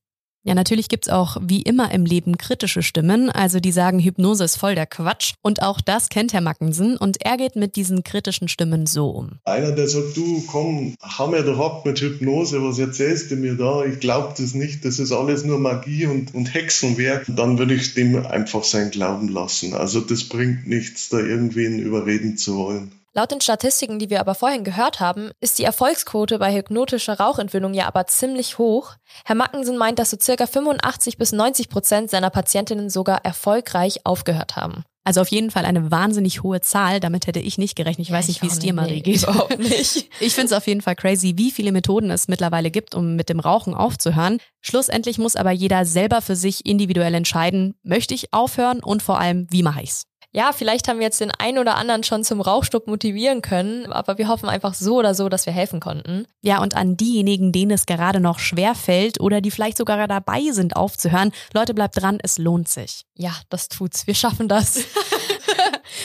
Ja, 0.47 0.55
natürlich 0.55 0.88
gibt's 0.88 1.09
auch 1.09 1.38
wie 1.43 1.62
immer 1.62 1.91
im 1.91 2.05
Leben 2.05 2.38
kritische 2.38 2.81
Stimmen, 2.81 3.31
also 3.31 3.59
die 3.59 3.73
sagen, 3.73 3.99
Hypnose 3.99 4.45
ist 4.45 4.57
voll 4.57 4.76
der 4.76 4.87
Quatsch. 4.87 5.35
Und 5.43 5.61
auch 5.61 5.81
das 5.81 6.09
kennt 6.09 6.33
Herr 6.33 6.41
Mackensen 6.41 6.97
und 6.97 7.17
er 7.21 7.37
geht 7.37 7.57
mit 7.57 7.75
diesen 7.75 8.05
kritischen 8.05 8.47
Stimmen 8.47 8.87
so 8.87 9.11
um. 9.11 9.41
Einer, 9.45 9.73
der 9.73 9.88
sagt, 9.88 10.17
du 10.17 10.45
komm, 10.47 10.95
hau 11.03 11.26
mir 11.26 11.43
doch 11.43 11.59
ab 11.59 11.85
mit 11.85 11.99
Hypnose, 11.99 12.62
was 12.62 12.79
erzählst 12.79 13.33
du 13.33 13.37
mir 13.37 13.57
da? 13.57 13.85
Ich 13.85 13.99
glaube 13.99 14.35
das 14.38 14.55
nicht, 14.55 14.85
das 14.85 15.00
ist 15.00 15.11
alles 15.11 15.45
nur 15.45 15.59
Magie 15.59 16.07
und, 16.07 16.33
und 16.33 16.55
Hexenwerk. 16.55 17.25
Dann 17.26 17.59
würde 17.59 17.75
ich 17.75 17.95
dem 17.95 18.25
einfach 18.25 18.62
sein 18.62 18.93
Glauben 18.93 19.26
lassen. 19.26 19.75
Also 19.75 20.00
das 20.00 20.23
bringt 20.23 20.69
nichts, 20.69 21.09
da 21.09 21.19
irgendwen 21.19 21.81
überreden 21.81 22.37
zu 22.37 22.57
wollen. 22.57 22.93
Laut 23.17 23.31
den 23.31 23.41
Statistiken, 23.41 23.99
die 23.99 24.11
wir 24.11 24.21
aber 24.21 24.35
vorhin 24.35 24.63
gehört 24.63 25.01
haben, 25.01 25.31
ist 25.41 25.59
die 25.59 25.65
Erfolgsquote 25.65 26.39
bei 26.39 26.55
hypnotischer 26.55 27.19
Rauchentwöhnung 27.19 27.73
ja 27.73 27.87
aber 27.87 28.07
ziemlich 28.07 28.59
hoch. 28.59 28.93
Herr 29.25 29.35
Mackensen 29.35 29.79
meint, 29.79 29.99
dass 29.99 30.11
so 30.11 30.19
circa 30.21 30.47
85 30.47 31.17
bis 31.17 31.33
90 31.33 31.71
Prozent 31.71 32.11
seiner 32.11 32.29
Patientinnen 32.29 32.91
sogar 32.91 33.25
erfolgreich 33.25 34.05
aufgehört 34.05 34.57
haben. 34.57 34.85
Also 35.03 35.23
auf 35.23 35.29
jeden 35.29 35.51
Fall 35.51 35.65
eine 35.65 35.91
wahnsinnig 35.91 36.43
hohe 36.43 36.61
Zahl. 36.61 37.01
Damit 37.01 37.27
hätte 37.27 37.41
ich 37.41 37.57
nicht 37.57 37.75
gerechnet. 37.75 38.05
Ich 38.05 38.11
ja, 38.11 38.19
weiß 38.19 38.29
nicht, 38.29 38.43
wie 38.43 38.49
es 38.49 38.59
dir, 38.59 38.75
Marie, 38.75 39.01
geht. 39.01 39.23
Überhaupt 39.23 39.59
nicht. 39.61 40.11
Ich 40.21 40.35
finde 40.35 40.49
es 40.49 40.53
auf 40.53 40.67
jeden 40.67 40.83
Fall 40.83 40.97
crazy, 40.97 41.39
wie 41.39 41.51
viele 41.51 41.73
Methoden 41.73 42.11
es 42.11 42.29
mittlerweile 42.29 42.71
gibt, 42.71 42.95
um 42.95 43.17
mit 43.17 43.31
dem 43.31 43.41
Rauchen 43.41 43.73
aufzuhören. 43.73 44.41
Schlussendlich 44.61 45.17
muss 45.17 45.37
aber 45.37 45.52
jeder 45.52 45.87
selber 45.87 46.21
für 46.21 46.37
sich 46.37 46.67
individuell 46.67 47.15
entscheiden, 47.15 47.76
möchte 47.83 48.13
ich 48.13 48.35
aufhören 48.35 48.81
und 48.81 49.02
vor 49.02 49.19
allem, 49.19 49.47
wie 49.49 49.63
mache 49.63 49.81
ich's? 49.81 50.05
Ja, 50.32 50.52
vielleicht 50.52 50.89
haben 50.89 50.99
wir 50.99 51.06
jetzt 51.06 51.21
den 51.21 51.30
einen 51.30 51.58
oder 51.58 51.76
anderen 51.76 52.02
schon 52.02 52.25
zum 52.25 52.41
Rauchstopp 52.41 52.86
motivieren 52.86 53.43
können, 53.43 53.91
aber 53.93 54.19
wir 54.19 54.28
hoffen 54.28 54.49
einfach 54.49 54.75
so 54.75 54.97
oder 54.97 55.15
so, 55.15 55.28
dass 55.28 55.47
wir 55.47 55.52
helfen 55.52 55.80
konnten. 55.80 56.26
Ja, 56.43 56.62
und 56.62 56.76
an 56.76 56.97
diejenigen, 56.97 57.52
denen 57.52 57.71
es 57.73 57.86
gerade 57.86 58.21
noch 58.21 58.39
schwer 58.39 58.75
fällt 58.75 59.21
oder 59.21 59.41
die 59.41 59.50
vielleicht 59.50 59.78
sogar 59.78 60.06
dabei 60.06 60.43
sind 60.52 60.76
aufzuhören, 60.76 61.32
Leute, 61.54 61.75
bleibt 61.75 62.00
dran, 62.00 62.19
es 62.23 62.39
lohnt 62.39 62.69
sich. 62.69 63.04
Ja, 63.17 63.32
das 63.49 63.69
tut's. 63.69 64.06
Wir 64.06 64.15
schaffen 64.15 64.49
das. 64.49 64.84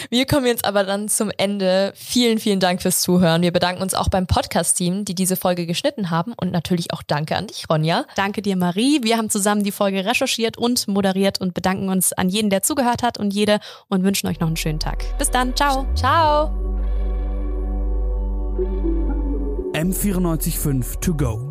Wir 0.09 0.25
kommen 0.25 0.45
jetzt 0.45 0.65
aber 0.65 0.83
dann 0.83 1.09
zum 1.09 1.31
Ende. 1.37 1.93
Vielen, 1.95 2.39
vielen 2.39 2.59
Dank 2.59 2.81
fürs 2.81 3.01
Zuhören. 3.01 3.41
Wir 3.41 3.51
bedanken 3.51 3.81
uns 3.81 3.93
auch 3.93 4.09
beim 4.09 4.27
Podcast-Team, 4.27 5.05
die 5.05 5.15
diese 5.15 5.35
Folge 5.35 5.65
geschnitten 5.65 6.09
haben 6.09 6.33
und 6.33 6.51
natürlich 6.51 6.93
auch 6.93 7.03
danke 7.03 7.35
an 7.35 7.47
dich, 7.47 7.69
Ronja. 7.69 8.05
Danke 8.15 8.41
dir, 8.41 8.55
Marie. 8.55 9.03
Wir 9.03 9.17
haben 9.17 9.29
zusammen 9.29 9.63
die 9.63 9.71
Folge 9.71 10.05
recherchiert 10.05 10.57
und 10.57 10.87
moderiert 10.87 11.41
und 11.41 11.53
bedanken 11.53 11.89
uns 11.89 12.13
an 12.13 12.29
jeden, 12.29 12.49
der 12.49 12.63
zugehört 12.63 13.03
hat 13.03 13.17
und 13.17 13.33
jede 13.33 13.59
und 13.89 14.03
wünschen 14.03 14.27
euch 14.27 14.39
noch 14.39 14.47
einen 14.47 14.57
schönen 14.57 14.79
Tag. 14.79 15.03
Bis 15.17 15.29
dann. 15.29 15.55
Ciao. 15.55 15.85
Ciao. 15.95 16.51
M945 19.73 20.99
to 20.99 21.13
go. 21.13 21.50